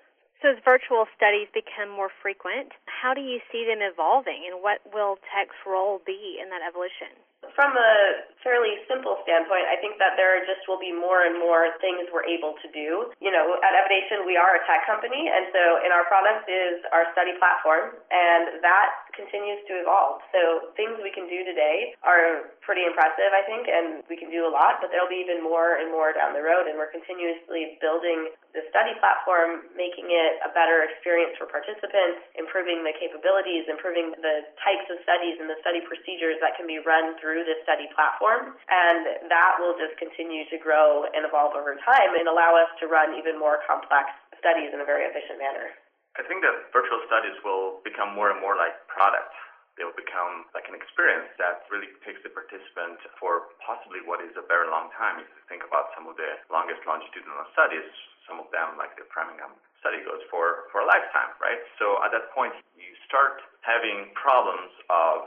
So, 0.45 0.53
as 0.53 0.61
virtual 0.69 1.09
studies 1.17 1.49
become 1.57 1.89
more 1.89 2.13
frequent, 2.21 2.77
how 2.85 3.17
do 3.17 3.25
you 3.25 3.41
see 3.49 3.65
them 3.65 3.81
evolving, 3.81 4.45
and 4.45 4.61
what 4.61 4.85
will 4.93 5.17
tech's 5.33 5.57
role 5.65 6.05
be 6.05 6.37
in 6.37 6.53
that 6.53 6.61
evolution? 6.61 7.17
From 7.57 7.73
a 7.73 8.29
fairly 8.45 8.77
simple 8.85 9.17
standpoint, 9.25 9.65
I 9.65 9.81
think 9.81 9.97
that 9.97 10.15
there 10.21 10.39
just 10.45 10.69
will 10.69 10.79
be 10.79 10.93
more 10.93 11.25
and 11.25 11.41
more 11.41 11.73
things 11.81 12.05
we're 12.13 12.29
able 12.29 12.53
to 12.61 12.69
do. 12.69 13.09
You 13.19 13.33
know, 13.33 13.57
at 13.65 13.73
Evidation, 13.73 14.29
we 14.29 14.37
are 14.37 14.61
a 14.61 14.63
tech 14.69 14.85
company, 14.85 15.33
and 15.33 15.49
so 15.57 15.81
in 15.81 15.91
our 15.91 16.05
product 16.05 16.45
is 16.47 16.85
our 16.93 17.09
study 17.17 17.33
platform, 17.41 17.97
and 18.13 18.61
that 18.61 19.09
continues 19.17 19.65
to 19.73 19.81
evolve. 19.81 20.21
So 20.37 20.71
things 20.77 21.01
we 21.01 21.09
can 21.11 21.27
do 21.33 21.49
today 21.49 21.97
are 22.05 22.53
pretty 22.61 22.85
impressive, 22.85 23.33
I 23.33 23.43
think, 23.49 23.67
and 23.73 24.05
we 24.07 24.21
can 24.21 24.29
do 24.29 24.45
a 24.45 24.53
lot, 24.53 24.85
but 24.85 24.93
there'll 24.93 25.11
be 25.11 25.25
even 25.25 25.41
more 25.41 25.81
and 25.81 25.89
more 25.89 26.13
down 26.13 26.37
the 26.37 26.45
road, 26.45 26.69
and 26.69 26.77
we're 26.77 26.93
continuously 26.93 27.81
building 27.81 28.37
the 28.57 28.65
study 28.73 28.97
platform, 28.99 29.69
making 29.77 30.09
it 30.09 30.41
a 30.41 30.51
better 30.57 30.83
experience 30.89 31.37
for 31.37 31.45
participants, 31.45 32.25
improving 32.41 32.81
the 32.81 32.97
capabilities, 32.97 33.69
improving 33.69 34.17
the 34.17 34.49
types 34.65 34.89
of 34.89 34.97
studies 35.05 35.37
and 35.37 35.47
the 35.47 35.61
study 35.61 35.85
procedures 35.85 36.41
that 36.41 36.57
can 36.57 36.65
be 36.65 36.81
run 36.81 37.13
through 37.21 37.45
the 37.45 37.61
study 37.69 37.87
platform, 37.93 38.57
and 38.73 39.29
that 39.29 39.61
will 39.61 39.77
just 39.77 39.93
continue 40.01 40.49
to 40.49 40.57
grow 40.57 41.05
and 41.13 41.29
evolve 41.29 41.53
over 41.53 41.77
time 41.85 42.17
and 42.17 42.25
allow 42.27 42.57
us 42.57 42.73
to 42.81 42.89
run 42.89 43.13
even 43.21 43.37
more 43.37 43.61
complex 43.69 44.09
studies 44.41 44.73
in 44.73 44.81
a 44.81 44.89
very 44.89 45.05
efficient 45.05 45.37
manner. 45.37 45.77
I 46.17 46.25
think 46.25 46.41
that 46.41 46.73
virtual 46.73 47.05
studies 47.05 47.37
will 47.45 47.85
become 47.85 48.17
more 48.17 48.33
and 48.33 48.41
more 48.41 48.57
like 48.57 48.73
products. 48.89 49.37
they'll 49.77 49.95
become 49.95 50.49
like 50.57 50.65
an 50.67 50.77
experience 50.77 51.29
that 51.37 51.69
really 51.69 51.93
takes 52.01 52.21
the 52.25 52.33
participant 52.33 52.97
for 53.21 53.53
possibly 53.61 54.01
what 54.09 54.25
is 54.25 54.33
a 54.41 54.45
very 54.49 54.65
long 54.73 54.89
time. 54.97 55.21
If 55.21 55.29
you 55.29 55.45
think 55.53 55.63
about 55.69 55.93
some 55.93 56.09
of 56.09 56.17
the 56.17 56.41
longest 56.49 56.81
longitudinal 56.89 57.45
studies, 57.53 57.85
some 58.27 58.43
of 58.43 58.51
them, 58.51 58.77
like 58.77 58.95
the 58.99 59.07
Framingham 59.15 59.55
study, 59.81 60.03
goes 60.03 60.23
for, 60.29 60.69
for 60.75 60.83
a 60.83 60.87
lifetime, 60.87 61.33
right? 61.39 61.63
So 61.79 62.03
at 62.03 62.11
that 62.13 62.35
point, 62.35 62.53
you 62.75 62.91
start 63.07 63.41
having 63.63 64.11
problems 64.15 64.71
of 64.91 65.27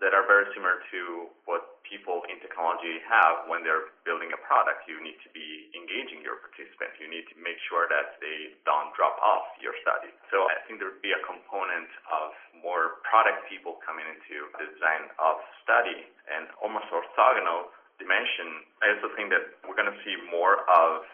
that 0.00 0.16
are 0.16 0.24
very 0.24 0.48
similar 0.56 0.80
to 0.88 1.28
what 1.44 1.76
people 1.84 2.24
in 2.32 2.40
technology 2.40 3.04
have 3.04 3.44
when 3.52 3.60
they're 3.60 3.92
building 4.08 4.32
a 4.32 4.40
product. 4.48 4.88
You 4.88 4.96
need 5.04 5.20
to 5.20 5.30
be 5.36 5.68
engaging 5.76 6.24
your 6.24 6.40
participants. 6.40 6.96
You 6.96 7.12
need 7.12 7.28
to 7.28 7.36
make 7.36 7.60
sure 7.68 7.84
that 7.92 8.16
they 8.16 8.56
don't 8.64 8.96
drop 8.96 9.20
off 9.20 9.52
your 9.60 9.76
study. 9.84 10.08
So 10.32 10.48
I 10.48 10.56
think 10.64 10.80
there 10.80 10.88
would 10.88 11.04
be 11.04 11.12
a 11.12 11.20
component 11.28 11.92
of 12.08 12.32
more 12.64 13.04
product 13.04 13.44
people 13.52 13.76
coming 13.84 14.08
into 14.08 14.48
the 14.56 14.72
design 14.72 15.12
of 15.20 15.36
study 15.60 16.08
and 16.32 16.48
almost 16.64 16.88
orthogonal 16.88 17.68
dimension. 18.00 18.64
I 18.80 18.96
also 18.96 19.12
think 19.12 19.28
that 19.36 19.60
we're 19.68 19.76
going 19.76 19.92
to 19.92 20.00
see 20.00 20.16
more 20.32 20.64
of 20.64 21.04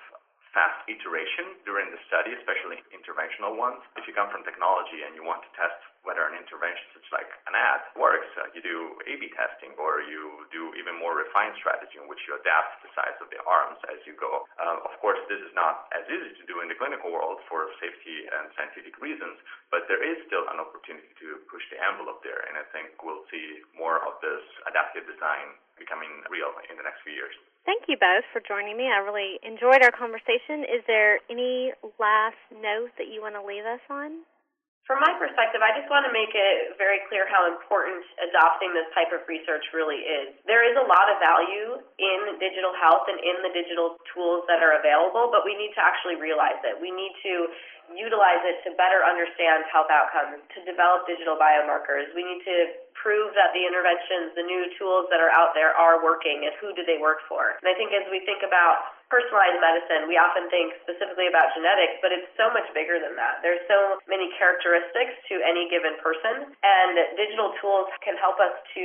fast 0.55 0.85
iteration 0.87 1.59
during 1.67 1.91
the 1.91 2.01
study, 2.07 2.35
especially 2.37 2.83
interventional 2.95 3.55
ones. 3.59 3.83
If 3.99 4.07
you 4.07 4.15
come 4.15 4.31
from 4.31 4.47
technology 4.47 5.03
and 5.05 5.15
you 5.15 5.27
want 5.27 5.43
to 5.47 5.51
test 5.57 5.77
whether 6.07 6.23
an 6.23 6.39
intervention 6.39 6.87
such 6.95 7.09
like 7.11 7.27
an 7.51 7.55
ad 7.59 7.83
works, 7.99 8.31
uh, 8.39 8.47
you 8.55 8.63
do 8.63 8.95
A-B 9.11 9.27
testing 9.35 9.75
or 9.75 10.07
you 10.07 10.47
do 10.55 10.71
even 10.79 10.95
more 10.95 11.19
refined 11.19 11.59
strategy 11.59 11.99
in 11.99 12.07
which 12.07 12.23
you 12.31 12.39
adapt 12.39 12.79
the 12.87 12.91
size 12.95 13.19
of 13.19 13.27
the 13.35 13.43
arms 13.43 13.77
as 13.91 13.99
you 14.07 14.15
go. 14.15 14.47
Uh, 14.55 14.87
of 14.87 14.95
course, 15.03 15.19
this 15.27 15.43
is 15.43 15.51
not 15.59 15.91
as 15.91 16.07
easy 16.07 16.31
to 16.39 16.45
do 16.47 16.63
in 16.63 16.71
the 16.71 16.79
clinical 16.79 17.11
world 17.11 17.43
for 17.51 17.67
safety 17.83 18.27
and 18.31 18.55
scientific 18.55 18.95
reasons, 19.03 19.37
but 19.75 19.91
there 19.91 20.01
is 20.01 20.23
still 20.31 20.47
an 20.55 20.63
opportunity 20.63 21.11
to 21.19 21.43
push 21.51 21.67
the 21.75 21.79
envelope 21.83 22.23
there, 22.23 22.47
and 22.47 22.55
I 22.55 22.65
think 22.71 22.95
we'll 23.03 23.27
see 23.29 23.67
more 23.75 23.99
of 24.07 24.23
this 24.23 24.43
adaptive 24.71 25.11
design 25.11 25.59
becoming 25.75 26.23
real 26.31 26.55
in 26.71 26.79
the 26.79 26.87
next 26.87 27.03
few 27.03 27.13
years. 27.13 27.35
Thank 27.67 27.85
you 27.89 27.97
both 27.99 28.25
for 28.33 28.41
joining 28.47 28.77
me. 28.77 28.87
I 28.87 29.03
really 29.03 29.41
enjoyed 29.43 29.83
our 29.83 29.91
conversation. 29.91 30.63
Is 30.71 30.87
there 30.87 31.19
any 31.29 31.73
last 31.99 32.39
note 32.55 32.95
that 32.97 33.11
you 33.13 33.21
want 33.21 33.35
to 33.35 33.45
leave 33.45 33.67
us 33.67 33.83
on? 33.91 34.23
From 34.87 35.03
my 35.03 35.19
perspective, 35.19 35.67
I 35.67 35.75
just 35.75 35.91
want 35.91 36.07
to 36.07 36.15
make 36.15 36.31
it 36.31 36.79
very 36.79 37.03
clear 37.11 37.27
how 37.27 37.43
important 37.51 38.07
adopting 38.23 38.71
this 38.71 38.87
type 38.95 39.11
of 39.11 39.27
research 39.27 39.67
really 39.75 39.99
is. 39.99 40.31
There 40.47 40.63
is 40.63 40.79
a 40.79 40.87
lot 40.87 41.11
of 41.11 41.19
value 41.19 41.83
in 41.99 42.39
digital 42.39 42.71
health 42.79 43.11
and 43.11 43.19
in 43.19 43.43
the 43.43 43.51
digital 43.51 43.99
tools 44.15 44.47
that 44.47 44.63
are 44.63 44.79
available, 44.79 45.35
but 45.35 45.43
we 45.43 45.59
need 45.59 45.75
to 45.75 45.83
actually 45.83 46.15
realize 46.23 46.63
it. 46.63 46.79
We 46.79 46.95
need 46.95 47.11
to 47.27 47.51
utilize 47.99 48.47
it 48.47 48.63
to 48.63 48.79
better 48.79 49.03
understand 49.03 49.67
health 49.75 49.91
outcomes, 49.91 50.39
to 50.55 50.63
develop 50.63 51.03
digital 51.11 51.35
biomarkers. 51.35 52.15
We 52.15 52.23
need 52.23 52.47
to 52.47 52.79
prove 52.95 53.35
that 53.35 53.51
the 53.59 53.67
interventions, 53.67 54.39
the 54.39 54.47
new 54.47 54.71
tools 54.79 55.11
that 55.11 55.19
are 55.19 55.35
out 55.35 55.51
there 55.59 55.75
are 55.75 55.99
working 55.99 56.47
and 56.47 56.55
who 56.63 56.71
do 56.79 56.87
they 56.87 57.03
work 57.03 57.27
for. 57.27 57.59
And 57.59 57.67
I 57.67 57.75
think 57.75 57.91
as 57.91 58.07
we 58.07 58.23
think 58.23 58.47
about 58.47 58.96
personalized 59.09 59.63
medicine, 59.63 60.11
we 60.11 60.19
often 60.19 60.51
think 60.51 60.75
specifically 60.83 61.31
about 61.31 61.55
genetics, 61.55 61.99
but 62.03 62.11
it's 62.11 62.27
so 62.35 62.51
much 62.51 62.67
bigger 62.75 62.99
than 62.99 63.15
that. 63.15 63.39
There's 63.43 63.63
so 63.71 64.03
many 64.11 64.31
characteristics 64.35 65.15
to 65.31 65.39
any 65.43 65.71
given 65.71 65.95
person, 66.03 66.51
and 66.51 66.93
digital 67.15 67.55
tools 67.63 67.87
can 68.03 68.19
help 68.19 68.43
us 68.43 68.55
to 68.75 68.85